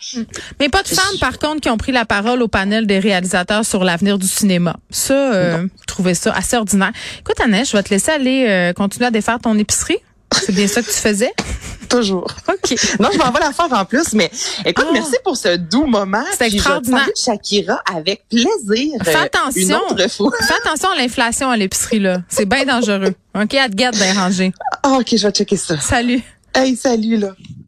Mais 0.60 0.70
pas 0.70 0.84
de 0.84 0.88
femmes, 0.88 1.18
par 1.20 1.38
contre, 1.40 1.62
qui 1.62 1.70
ont 1.70 1.78
pris 1.78 1.92
la 1.92 2.06
parole 2.06 2.42
au 2.42 2.48
panel 2.48 2.88
des 2.88 3.00
réalisateurs 3.00 3.66
sur 3.66 3.84
l'avenir 3.84 4.18
du 4.18 4.28
cinéma. 4.40 4.78
Ça, 4.90 5.14
euh, 5.14 5.68
je 5.82 5.86
trouvais 5.86 6.14
ça 6.14 6.34
assez 6.34 6.58
ordinaire. 6.58 6.92
Écoute, 7.20 7.40
Annette, 7.40 7.70
je 7.70 7.78
vais 7.78 7.84
te 7.84 7.90
laisser 7.90 8.12
aller 8.12 8.46
euh, 8.48 8.74
continuer 8.74 9.08
à 9.08 9.12
défaire 9.12 9.40
ton 9.40 9.58
épicerie. 9.58 9.98
C'est 10.32 10.54
bien 10.54 10.68
ça 10.68 10.82
que 10.82 10.88
tu 10.88 10.94
faisais? 10.94 11.32
Toujours. 11.90 12.28
OK. 12.48 12.76
Non, 13.00 13.10
je 13.12 13.18
m'en 13.18 13.32
vais 13.32 13.40
la 13.40 13.52
faire 13.52 13.74
en 13.74 13.84
plus, 13.84 14.14
mais 14.14 14.30
écoute, 14.64 14.86
ah. 14.88 14.94
merci 14.94 15.16
pour 15.24 15.36
ce 15.36 15.58
doux 15.58 15.88
moment. 15.88 16.24
C'est 16.38 16.54
extraordinaire. 16.54 17.08
Je 17.18 17.24
Shakira 17.24 17.82
avec 17.92 18.26
plaisir. 18.30 18.94
Fais 19.04 19.16
euh, 19.16 19.24
attention. 19.24 19.82
Fais 19.98 20.54
attention 20.64 20.90
à 20.92 20.96
l'inflation 20.96 21.50
à 21.50 21.58
l'épicerie, 21.58 22.00
là. 22.00 22.22
C'est 22.30 22.46
bien 22.46 22.64
dangereux. 22.66 23.16
OK, 23.36 23.56
à 23.56 23.70
te 23.70 23.76
garde 23.76 23.96
bien 23.96 24.14
rangé. 24.14 24.54
Ah, 24.84 24.98
OK, 25.00 25.16
je 25.18 25.26
vais 25.26 25.34
checker 25.34 25.58
ça. 25.58 25.80
Salut. 25.80 26.22
Hey, 26.54 26.76
salut, 26.76 27.18
là. 27.18 27.30